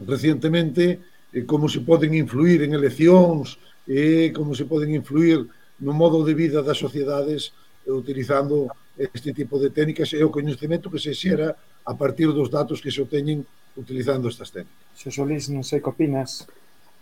[0.00, 1.00] recientemente
[1.32, 5.46] eh, como se poden influir en eleccións, e eh, como se poden influir
[5.78, 7.54] no modo de vida das sociedades
[7.86, 8.66] eh, utilizando
[8.98, 11.54] este tipo de técnicas e o coñecemento que se xera
[11.86, 13.46] a partir dos datos que se obteñen
[13.78, 14.82] utilizando estas técnicas.
[14.98, 16.50] Xo Solís, non sei que opinas.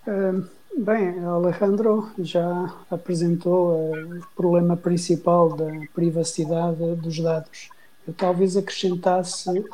[0.04, 0.36] Eh,
[0.76, 7.72] ben, Alejandro já apresentou eh, o problema principal da privacidade dos dados.
[8.06, 9.64] Eu talvez acrescentasse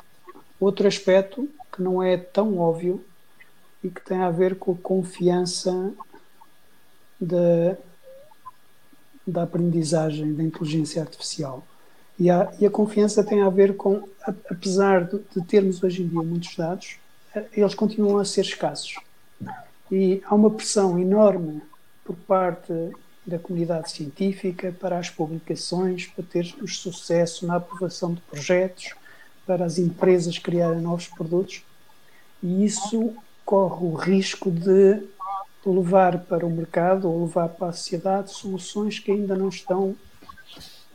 [0.58, 3.04] outro aspecto que não é tão óbvio
[3.82, 5.92] e que tem a ver com a confiança
[7.20, 7.76] da,
[9.26, 11.64] da aprendizagem da inteligência artificial.
[12.18, 14.06] E a, e a confiança tem a ver com,
[14.50, 16.96] apesar de, termos hoje em dia muitos dados,
[17.52, 18.96] eles continuam a ser escassos.
[19.90, 21.62] E há uma pressão enorme
[22.04, 22.72] por parte
[23.26, 28.94] da comunidade científica para as publicações, para termos sucesso na aprovação de projetos,
[29.46, 31.62] para as empresas criarem novos produtos.
[32.42, 35.02] E isso corre o risco de
[35.64, 39.94] levar para o mercado ou levar para a sociedade soluções que ainda não estão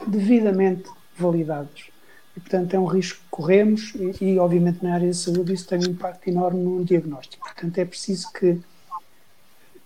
[0.07, 1.89] devidamente validadas.
[2.35, 5.67] E, portanto, é um risco que corremos e, e, obviamente, na área de saúde isso
[5.67, 7.45] tem um impacto enorme no diagnóstico.
[7.45, 8.59] Portanto, é preciso que,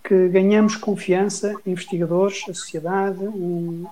[0.10, 3.86] que ganhamos confiança, investigadores, a sociedade, um,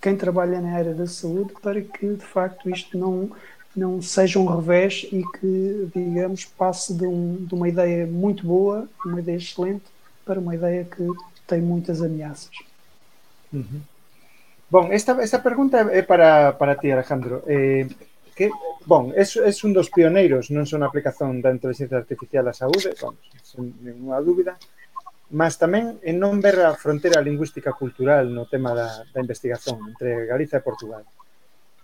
[0.00, 3.30] quem trabalha na área da saúde, para que, de facto, isto não
[3.74, 8.86] não seja um revés e que, digamos, passe de, um, de uma ideia muito boa,
[9.06, 9.84] uma ideia excelente,
[10.26, 11.08] para uma ideia que
[11.46, 12.50] tem muitas ameaças.
[13.50, 13.80] Uhum.
[14.70, 17.42] Bom, esta, esta pergunta é para, para ti, Alejandro.
[17.46, 17.86] Eh,
[18.36, 18.50] que,
[18.84, 22.92] bom, és, és un dos pioneiros non só na aplicación da inteligencia artificial á saúde,
[23.00, 24.56] vamos, sen ninguna dúbida,
[25.32, 30.28] mas tamén en non ver a fronteira lingüística cultural no tema da, da investigación entre
[30.28, 31.08] Galiza e Portugal.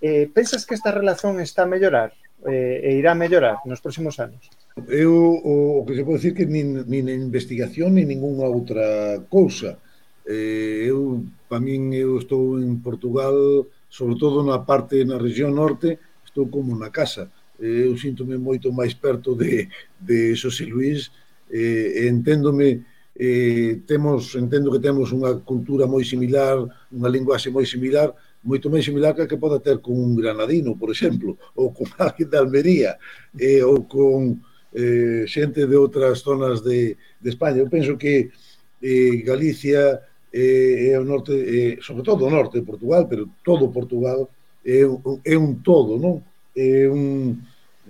[0.04, 2.12] Eh, pensas que esta relación está a mellorar
[2.44, 4.52] eh, e irá a mellorar nos próximos anos?
[4.86, 9.80] Eu o, o que se pode dicir que nin, nin investigación nin ninguna outra cousa.
[10.28, 15.96] Eh, eu, para min, eu estou en Portugal, sobre todo na parte, na región norte,
[16.20, 17.32] estou como na casa.
[17.56, 21.08] Eh, eu síntome moito máis perto de, de Xosé Luís,
[21.48, 22.84] eh, enténdome
[23.18, 26.62] eh, temos, entendo que temos unha cultura moi similar,
[26.94, 28.14] unha linguaxe moi similar,
[28.46, 31.90] moito máis similar que a que poda ter con un granadino, por exemplo, ou con
[31.98, 32.94] alguén de Almería,
[33.34, 34.38] eh, ou con
[34.70, 37.58] eh, xente de outras zonas de, de España.
[37.58, 38.30] Eu penso que
[38.78, 39.98] eh, Galicia
[40.30, 44.30] eh, é o norte, eh, sobre todo o norte de Portugal, pero todo Portugal
[44.62, 44.86] é,
[45.26, 46.22] é un todo, non?
[46.54, 47.34] É un,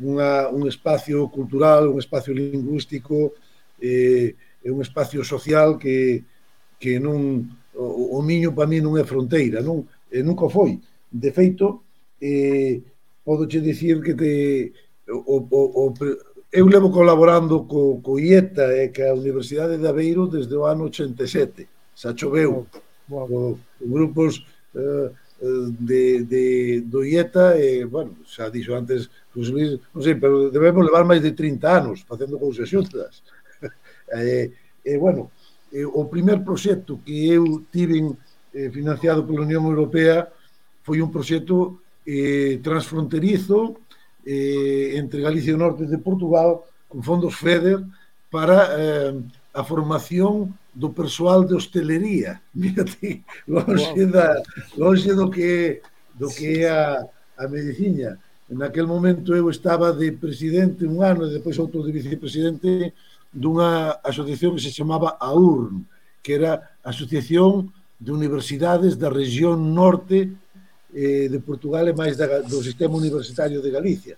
[0.01, 3.37] unha, un espacio cultural, un espacio lingüístico,
[3.77, 4.33] eh,
[4.69, 6.23] é un espacio social que,
[6.77, 10.77] que non o, o Miño para mí non é fronteira, non, e nunca foi.
[11.09, 11.89] De feito,
[12.21, 12.85] eh,
[13.25, 14.33] podoche dicir que te,
[15.09, 15.95] o, o, o,
[16.53, 20.85] eu levo colaborando co, co IETA e eh, a Universidade de Aveiro desde o ano
[20.85, 21.69] 87.
[21.95, 22.67] Xa choveu.
[23.09, 23.59] Wow.
[23.81, 26.45] Grupos eh, eh, de, de,
[26.83, 31.05] do IETA e, eh, bueno, xa dixo antes, José Luis, non sei, pero debemos levar
[31.05, 33.23] máis de 30 anos facendo cousas xuntas.
[34.13, 34.51] E,
[34.85, 35.31] e bueno,
[35.73, 38.17] e, o primer proxecto que eu tiven
[38.55, 40.29] eh, financiado pola Unión Europea
[40.83, 43.77] foi un proxecto eh, transfronterizo
[44.25, 47.85] eh, entre Galicia e o norte de Portugal con fondos FEDER
[48.33, 49.13] para eh,
[49.53, 52.41] a formación do persoal de hostelería.
[52.55, 54.41] Mírate, longe, da,
[54.77, 55.83] longe do que
[56.19, 58.19] do que é a, a medicina.
[58.51, 62.95] En aquel momento eu estaba de presidente un ano e depois outro de vicepresidente
[63.33, 65.85] dunha asociación que se chamaba AURN,
[66.23, 70.33] que era a Asociación de Universidades da Región Norte
[70.95, 74.17] eh, de Portugal e máis da, do Sistema Universitario de Galicia.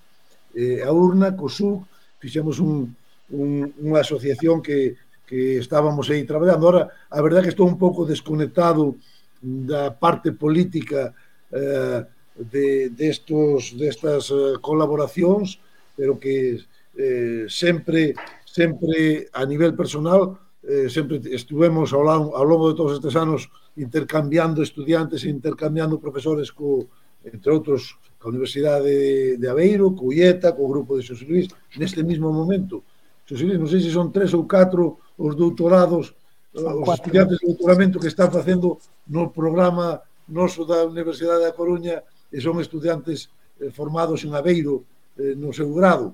[0.54, 1.82] Eh, a URNA, COSUC,
[2.18, 2.90] fixemos un,
[3.30, 6.66] un, unha asociación que, que estábamos aí traballando.
[6.66, 8.98] Ora, a verdade que estou un pouco desconectado
[9.40, 11.14] da parte política
[11.50, 12.04] eh,
[12.36, 15.58] de, destos, destas eh, colaboracións,
[15.96, 16.60] pero que
[16.96, 18.14] eh, sempre
[18.50, 23.48] sempre a nivel personal eh, sempre estivemos ao, longo, ao longo de todos estes anos
[23.76, 26.90] intercambiando estudiantes e intercambiando profesores co,
[27.24, 31.48] entre outros a Universidade de, Aveiro, co IETA, co grupo de Xosé Luis,
[31.80, 32.84] neste mismo momento.
[33.24, 36.12] Xosé Luis, non sei se son tres ou catro os doutorados,
[36.52, 37.00] son os cuatro.
[37.00, 38.76] estudiantes de doutoramento que están facendo
[39.08, 44.84] no programa noso da Universidade da Coruña e son estudiantes eh, formados en Aveiro
[45.16, 46.12] eh, no seu grado.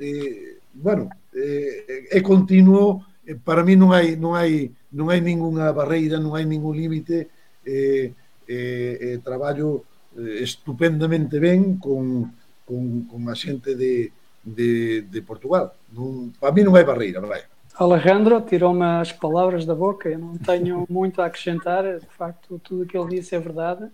[0.00, 5.76] Eh, bueno, eh, é continuo, eh, para mí non hai non hai non hai ningunha
[5.76, 7.28] barreira, non hai ningún límite,
[7.60, 8.16] eh,
[8.48, 9.84] eh, eh, traballo
[10.16, 12.32] eh, estupendamente ben con,
[12.64, 14.10] con, con a xente de,
[14.40, 15.76] de, de Portugal.
[15.92, 17.44] Non, para mí non hai barreira, vai.
[17.76, 22.84] Alejandro tirou-me as palavras da boca, eu não tenho muito a acrescentar, de facto tudo
[22.84, 23.84] o que ele disse é verdade.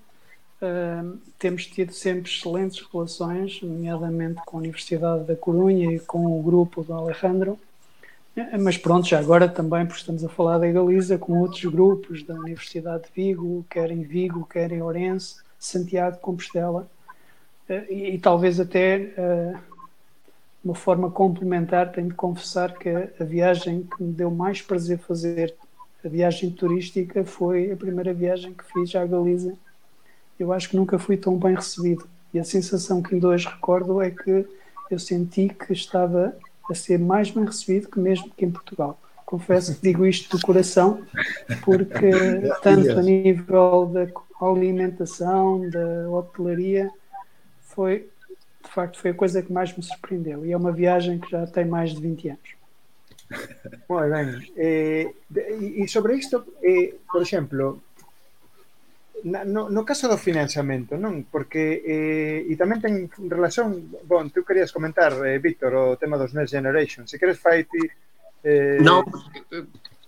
[0.62, 6.42] Uh, temos tido sempre excelentes relações, nomeadamente com a Universidade da Corunha e com o
[6.42, 7.58] grupo do Alejandro.
[8.36, 12.22] Eh, Mas pronto, já agora também, porque estamos a falar da Galiza, com outros grupos
[12.24, 16.88] da Universidade de Vigo, quer em Vigo, quer em Ourense, Santiago de Compostela,
[17.68, 19.54] Eh, e, e talvez até eh,
[20.64, 25.54] uma forma complementar, tenho de confessar que a viagem que me deu mais prazer fazer,
[26.04, 29.56] a viagem turística, foi a primeira viagem que fiz à Galiza.
[30.38, 32.06] Eu acho que nunca fui tão bem recebido.
[32.32, 34.46] E a sensação que ainda hoje recordo é que
[34.90, 36.34] eu senti que estava
[36.70, 38.98] a ser mais bem recebido que mesmo que em Portugal.
[39.26, 41.02] Confesso que digo isto do coração,
[41.64, 42.10] porque
[42.62, 44.06] tanto a nível da
[44.46, 46.90] alimentação, da hotelaria,
[47.62, 48.08] foi
[48.62, 50.46] de facto foi a coisa que mais me surpreendeu.
[50.46, 52.62] E é uma viagem que já tem mais de 20 anos.
[53.88, 54.52] Moi ben.
[54.56, 55.12] Eh,
[55.60, 57.82] e sobre isto, eh, por exemplo,
[59.24, 61.26] na, no, no caso do financiamento, non?
[61.30, 66.34] Porque, eh, e tamén ten relación, bon, tú querías comentar, eh, Víctor, o tema dos
[66.34, 67.82] Next Generation, se queres fai ti...
[68.42, 68.82] Eh...
[68.82, 69.06] Non,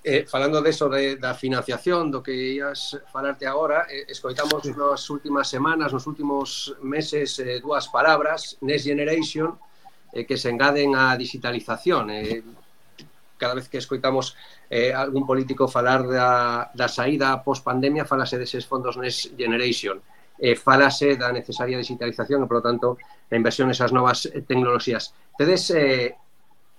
[0.04, 4.74] eh, falando de eso, de, da financiación, do que ias falarte agora, eh, escoitamos sí.
[4.76, 9.56] nas últimas semanas, nos últimos meses, eh, dúas palabras, Next Generation,
[10.12, 12.10] eh, que se engaden á digitalización.
[12.10, 12.42] Eh,
[13.37, 14.37] cada vez que escoitamos
[14.70, 20.01] eh, algún político falar da, da saída pós pandemia, falase deses fondos Next Generation,
[20.39, 22.87] eh, falase da necesaria digitalización e, por lo tanto,
[23.30, 25.14] da inversión nesas novas eh, tecnoloxías.
[25.39, 26.14] Tedes eh,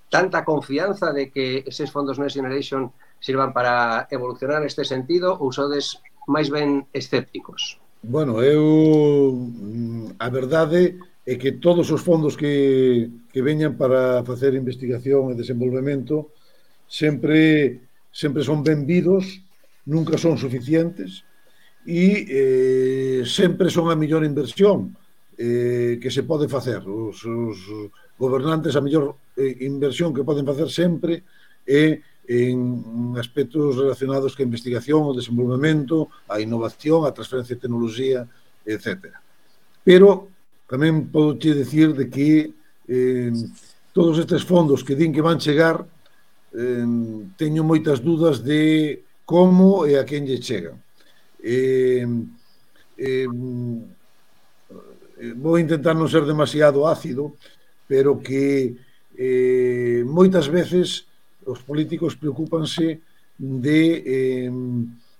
[0.09, 5.99] tanta confianza de que eses fondos Next Generation sirvan para evolucionar neste sentido ou sodes
[6.27, 7.79] máis ben escépticos?
[8.05, 14.53] Bueno, eu mm, a verdade é que todos os fondos que, que veñan para facer
[14.53, 16.29] investigación e desenvolvemento
[16.87, 17.81] sempre
[18.15, 19.43] sempre son benvidos,
[19.85, 21.27] nunca son suficientes
[21.85, 24.95] e eh, sempre son a mellor inversión
[25.37, 26.79] eh, que se pode facer.
[26.87, 27.59] Os, os
[28.17, 31.27] gobernantes a mellor eh, inversión que poden facer sempre
[31.67, 38.25] é en aspectos relacionados ca investigación, o desenvolvemento, a innovación, a transferencia de tecnoloxía,
[38.65, 39.13] etc.
[39.85, 40.33] Pero
[40.65, 42.49] tamén podo te dicir de que
[42.89, 43.29] eh,
[43.93, 45.85] todos estes fondos que din que van chegar
[46.55, 46.87] eh,
[47.35, 50.79] teño moitas dudas de como e a quen lle chegan.
[51.43, 52.07] Eh,
[52.97, 53.27] eh,
[55.35, 57.35] vou intentar non ser demasiado ácido,
[57.87, 58.75] pero que
[59.17, 61.05] eh, moitas veces
[61.45, 63.03] os políticos preocupanse
[63.37, 64.51] de, eh,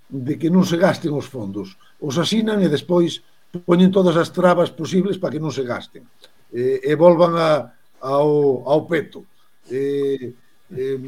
[0.08, 1.76] de que non se gasten os fondos.
[2.00, 3.22] Os asinan e despois
[3.64, 6.04] poñen todas as trabas posibles para que non se gasten.
[6.52, 7.72] Eh, e volvan a,
[8.02, 9.24] ao, ao peto.
[9.70, 10.34] Eh,
[10.74, 10.98] eh,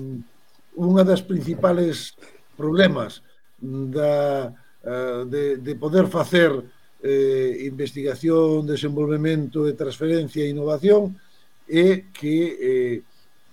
[0.79, 2.15] unha das principales
[2.55, 3.25] problemas
[3.59, 6.55] da, eh, de, de poder facer
[7.03, 11.15] eh, investigación, desenvolvemento e transferencia e innovación
[11.69, 12.97] é que eh,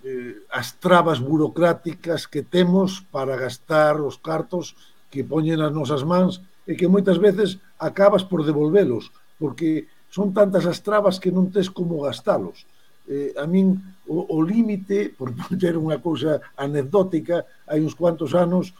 [0.02, 4.74] eh, as trabas burocráticas que temos para gastar os cartos
[5.10, 10.64] que poñen as nosas mans e que moitas veces acabas por devolvelos porque son tantas
[10.66, 12.64] as trabas que non tes como gastalos
[13.08, 13.74] eh, a min
[14.06, 18.74] o, o límite, por ter unha cousa anecdótica, hai uns cuantos anos,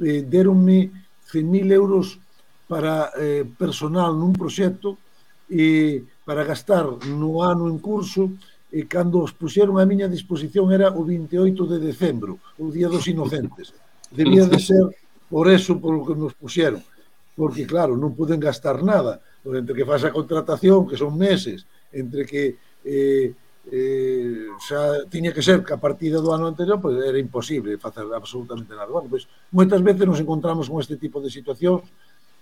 [0.00, 0.92] eh, deronme
[1.28, 2.20] 100.000 euros
[2.68, 4.96] para eh, personal nun proxecto
[5.48, 8.32] e eh, para gastar no ano en curso
[8.72, 12.88] e eh, cando os puxeron a miña disposición era o 28 de decembro, o Día
[12.88, 13.76] dos Inocentes.
[14.08, 14.88] Debía de ser
[15.28, 16.80] por eso por lo que nos puxeron,
[17.36, 21.68] porque claro, non poden gastar nada, porque entre que faz a contratación, que son meses,
[21.92, 23.36] entre que eh,
[23.70, 28.08] eh, xa tiña que ser que a partida do ano anterior pois, era imposible facer
[28.10, 28.90] absolutamente nada.
[28.90, 31.86] Bueno, pois, moitas veces nos encontramos con este tipo de situacións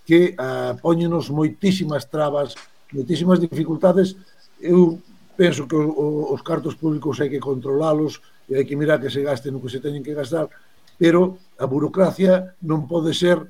[0.01, 2.57] que ah, poñenos moitísimas trabas,
[2.89, 4.17] moitísimas dificultades.
[4.57, 4.97] Eu
[5.37, 9.21] penso que o, os cartos públicos hai que controlalos e hai que mirar que se
[9.21, 10.49] gasten o que se teñen que gastar,
[10.97, 13.45] pero a burocracia non pode ser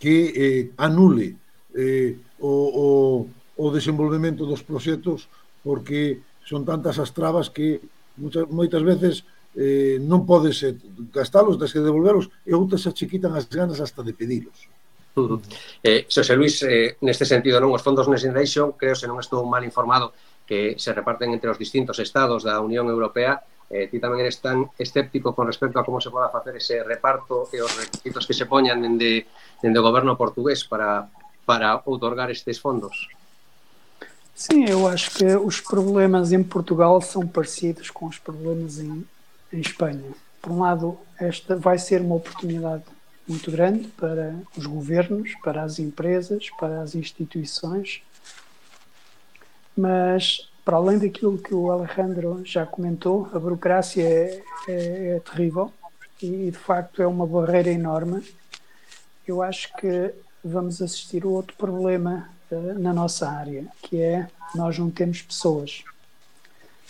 [0.00, 1.36] que eh, anule
[1.76, 2.86] eh, o, o,
[3.60, 5.28] o desenvolvemento dos proxectos
[5.60, 7.80] porque son tantas as trabas que
[8.16, 9.24] muchas, moitas veces
[9.56, 10.78] eh, non podes eh,
[11.10, 14.70] gastalos, tens que devolveros e outras se chiquitan as ganas hasta de pedilos.
[15.18, 15.40] Uh -huh.
[15.82, 19.42] Eh, Xosé Luis, eh, neste sentido non os fondos Next Generation, creo se non estou
[19.42, 20.14] mal informado
[20.46, 24.66] que se reparten entre os distintos estados da Unión Europea, eh, ti tamén eres tan
[24.78, 28.50] escéptico con respecto a como se poda facer ese reparto e os requisitos que se
[28.50, 29.30] poñan dende,
[29.62, 31.06] dende o goberno portugués para,
[31.46, 33.06] para outorgar estes fondos.
[34.34, 39.04] Sim, eu acho que os problemas em Portugal são parecidos com os problemas em,
[39.52, 40.12] em Espanha.
[40.40, 42.84] Por um lado, esta vai ser uma oportunidade
[43.28, 48.02] muito grande para os governos, para as empresas, para as instituições,
[49.76, 55.72] mas para além daquilo que o Alejandro já comentou, a burocracia é, é, é terrível
[56.22, 58.22] e de facto é uma barreira enorme.
[59.26, 60.12] Eu acho que
[60.44, 62.28] vamos assistir a outro problema
[62.78, 65.84] na nossa área, que é nós não temos pessoas.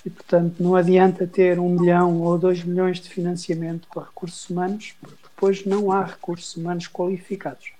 [0.04, 4.94] E, portanto, não adianta ter um milhão ou dois milhões de financiamento para recursos humanos,
[5.00, 7.72] porque depois não há recursos humanos qualificados.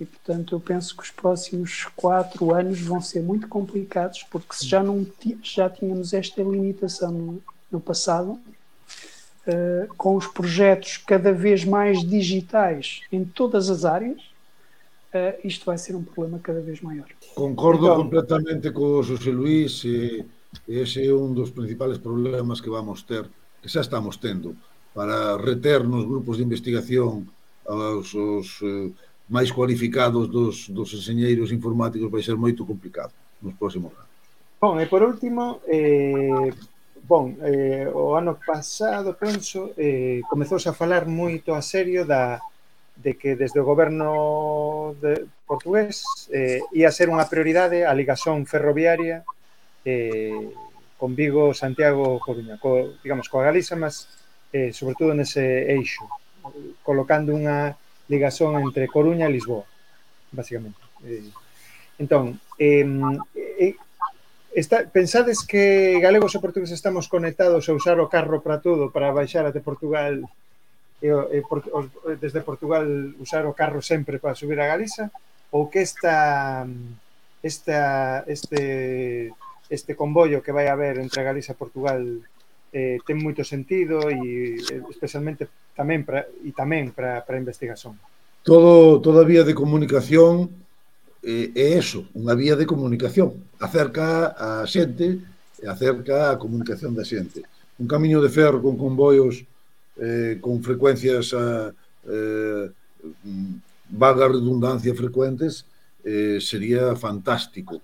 [0.00, 4.66] E, portanto, eu penso que os próximos quatro anos vão ser muito complicados, porque se
[4.66, 5.06] já, não
[5.42, 8.40] já tínhamos esta limitação no, no passado,
[9.46, 14.29] uh, com os projetos cada vez mais digitais em todas as áreas,
[15.14, 17.06] uh, isto vai ser um problema cada vez maior.
[17.34, 20.24] Concordo então, completamente co José Luís e
[20.68, 23.24] ese é un dos principales problemas que vamos ter,
[23.62, 24.56] que xa estamos tendo,
[24.94, 27.28] para reter nos grupos de investigación
[27.66, 28.90] aos, os eh,
[29.30, 34.10] máis cualificados dos, dos enseñeiros informáticos vai ser moito complicado nos próximos anos.
[34.60, 36.50] Bon, e por último, eh,
[37.06, 42.42] bon, eh, o ano pasado, penso, eh, comezouse a falar moito a serio da,
[42.98, 44.10] de que desde o goberno
[44.98, 49.26] de portugués eh, ia ser unha prioridade a ligación ferroviaria
[49.84, 50.50] eh,
[51.00, 54.06] con Vigo, Santiago, Coruña, co, digamos, coa Galiza, mas
[54.52, 56.04] eh, sobre todo nese eixo,
[56.84, 57.74] colocando unha
[58.10, 59.64] ligazón entre Coruña e Lisboa,
[60.34, 60.82] basicamente.
[61.06, 61.30] Eh,
[61.96, 62.84] entón, eh,
[63.34, 63.76] eh,
[64.52, 69.14] está, pensades que galegos e portugueses estamos conectados a usar o carro para todo, para
[69.14, 70.26] baixar até Portugal
[71.00, 71.88] e, e por, os,
[72.20, 72.84] desde Portugal
[73.18, 75.10] usar o carro sempre para subir a Galiza
[75.50, 76.68] ou que esta
[77.42, 79.32] esta este
[79.70, 82.02] este convoio que vai haber entre Galiza e Portugal
[82.72, 87.96] eh, ten moito sentido e eh, especialmente tamén para e tamén para para a investigación.
[88.44, 90.52] Todo toda vía de comunicación
[91.24, 95.20] eh, é eso, unha vía de comunicación, acerca a xente
[95.60, 97.44] e acerca a comunicación da xente.
[97.80, 99.48] Un camiño de ferro con convoios
[100.00, 101.72] eh, con frecuencias a,
[102.08, 102.70] eh,
[103.90, 105.64] vaga redundancia frecuentes
[106.04, 107.80] eh, sería fantástico.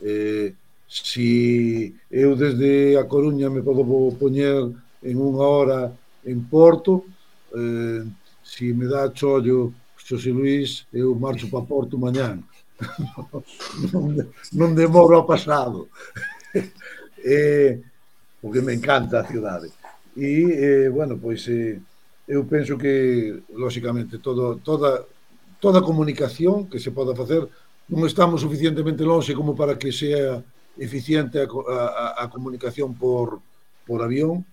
[0.00, 0.54] Eh,
[0.88, 3.84] si eu desde a Coruña me podo
[4.18, 5.80] poñer en unha hora
[6.26, 7.06] en Porto,
[7.54, 8.02] eh,
[8.42, 12.42] si me dá chollo Xosé Luís, eu marcho para Porto mañán.
[13.92, 14.18] non,
[14.50, 15.86] non demoro ao pasado.
[17.22, 17.78] eh,
[18.42, 19.70] porque me encanta a cidade
[20.20, 21.80] e, eh, bueno, pois eh,
[22.28, 25.02] eu penso que, lóxicamente, todo, toda,
[25.58, 27.48] toda comunicación que se poda facer
[27.90, 30.38] non estamos suficientemente longe como para que sea
[30.78, 33.42] eficiente a, a, a comunicación por,
[33.82, 34.46] por avión,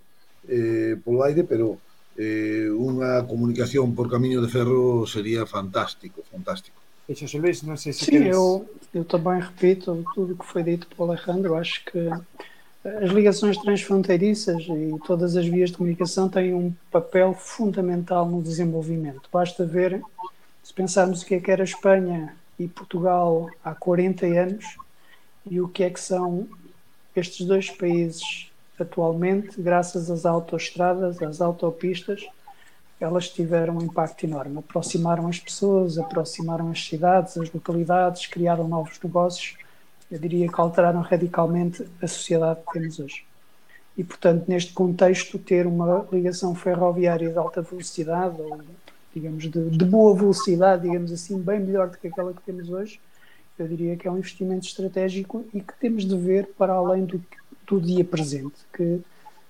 [0.49, 1.78] eh, polo aire, pero
[2.18, 6.82] eh, unha comunicación por camiño de ferro sería fantástico, fantástico.
[7.05, 8.36] E José Luís, non sei se Sim, queres...
[8.36, 12.09] eu, eu tamén repito tudo o que foi dito polo Alejandro, acho que
[13.02, 19.30] as ligações transfronteiriças e todas as vias de comunicação têm um papel fundamental no desenvolvimento.
[19.32, 20.02] Basta ver,
[20.64, 24.78] se pensarmos o que é que era Espanha e Portugal há 40 anos,
[25.46, 26.48] e o que é que são
[27.16, 32.26] estes dois países atualmente, graças às autoestradas, às autopistas,
[33.00, 34.60] elas tiveram um impacto enorme.
[34.60, 39.56] Aproximaram as pessoas, aproximaram as cidades, as localidades, criaram novos negócios.
[40.12, 43.26] Eu diria que alteraram radicalmente a sociedade que temos hoje.
[43.97, 48.62] E, portanto, neste contexto, ter uma ligação ferroviária de alta velocidade, ou
[49.14, 52.99] digamos de, de boa velocidade, digamos assim, bem melhor do que aquela que temos hoje,
[53.58, 57.20] eu diria que é um investimento estratégico e que temos de ver para além do,
[57.66, 59.01] do dia presente, que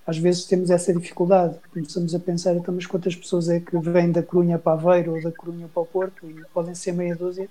[0.06, 4.10] às vezes temos essa dificuldade, começamos a pensar, então, mas quantas pessoas é que vêm
[4.10, 7.46] da Corunha para Aveiro ou da Corunha para o Porto, e podem ser meia dúzia,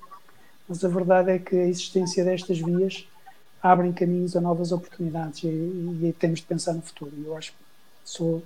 [0.68, 3.08] mas a verdade é que a existência destas vias
[3.62, 7.12] abrem caminhos a novas oportunidades e, e, e temos de pensar no futuro.
[7.26, 7.58] Eu acho que
[8.04, 8.44] sou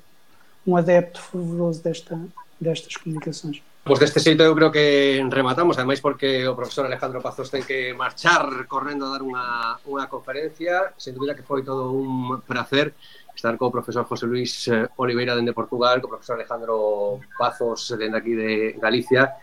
[0.66, 2.20] um adepto fervoroso desta,
[2.60, 3.62] destas comunicações.
[3.84, 7.98] Pois deste xeito eu creo que rematamos, ademais porque o profesor Alejandro Pazos ten que
[7.98, 10.94] marchar correndo a dar unha, unha conferencia.
[11.02, 12.94] Sen dúbida que foi todo un placer
[13.34, 18.38] estar co profesor José Luis eh, Oliveira dende Portugal, co profesor Alejandro Pazos dende aquí
[18.38, 19.34] de Galicia.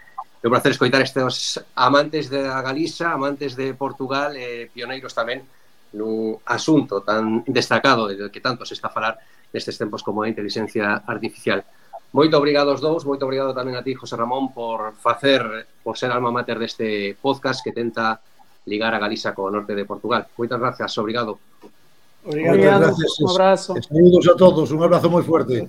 [0.43, 5.43] é un placer escoitar estes amantes da Galiza, amantes de Portugal e eh, pioneiros tamén
[5.99, 9.15] no asunto tan destacado de que tanto se está a falar
[9.51, 11.65] nestes tempos como a inteligencia artificial.
[12.13, 15.43] Moito obrigado aos dous, moito obrigado tamén a ti, José Ramón, por facer,
[15.83, 18.23] por ser alma mater deste podcast que tenta
[18.65, 20.29] ligar a Galiza co norte de Portugal.
[20.39, 21.37] Moitas gracias, obrigado.
[22.25, 23.21] Obrigado, obrigado gracias.
[23.21, 23.71] un abrazo.
[23.83, 25.67] Saludos a todos, un abrazo moi fuerte.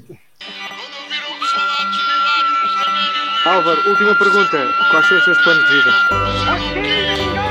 [3.50, 4.70] Álvaro, última pergunta.
[4.92, 7.49] Quais são os seus planos de vida?